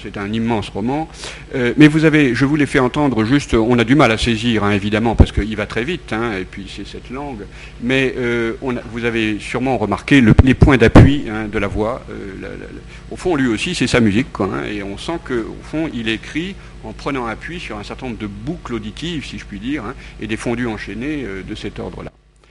c'est 0.02 0.18
un 0.18 0.32
immense 0.32 0.70
roman. 0.70 1.10
Euh, 1.54 1.74
mais 1.78 1.88
vous 1.88 2.06
avez, 2.06 2.36
je 2.36 2.46
vous 2.46 2.56
l'ai 2.56 2.66
fait 2.66 2.80
entendre 2.80 3.24
juste, 3.24 3.54
on 3.54 3.78
a 3.80 3.84
du 3.84 3.96
mal 3.96 4.12
à 4.12 4.18
saisir, 4.18 4.64
hein, 4.64 4.72
évidemment, 4.72 5.16
parce 5.16 5.32
qu'il 5.32 5.56
va 5.56 5.66
très 5.66 5.84
vite, 5.84 6.14
hein, 6.14 6.34
et 6.40 6.46
puis 6.46 6.72
c'est 6.74 6.88
cette 6.88 7.10
langue. 7.10 7.46
Mais 7.82 8.14
euh, 8.18 8.54
vous 8.92 9.06
avez 9.06 9.40
sûrement 9.40 9.78
remarqué 9.78 10.22
les 10.44 10.54
points 10.54 10.78
d'appui 10.78 11.26
hein, 11.30 11.48
de 11.52 11.60
la 11.60 11.68
voix. 11.68 12.06
Euh, 12.10 12.56
au 13.12 13.16
fond, 13.16 13.36
lui 13.36 13.48
aussi, 13.48 13.76
c'est 13.76 13.88
sa 13.88 14.00
musique, 14.00 14.28
et 14.70 14.84
on 14.84 14.98
sent 14.98 15.20
qu'au 15.26 15.58
fond, 15.64 15.90
il 15.94 16.10
écrit 16.10 16.56
en 16.84 16.94
prenant 16.94 17.26
appui 17.26 17.60
sur 17.60 17.78
un 17.78 17.84
certain 17.84 18.08
nombre 18.08 18.20
de 18.20 18.28
boucles 18.28 18.74
auditives, 18.74 19.26
si 19.26 19.40
je 19.40 19.46
puis 19.46 19.60
dire, 19.60 19.84
et 20.22 20.28
des 20.28 20.38
fondus 20.38 20.68
enchaînés 20.68 21.26
de 21.48 21.56
cet 21.56 21.80
ordre-là. 21.80 22.15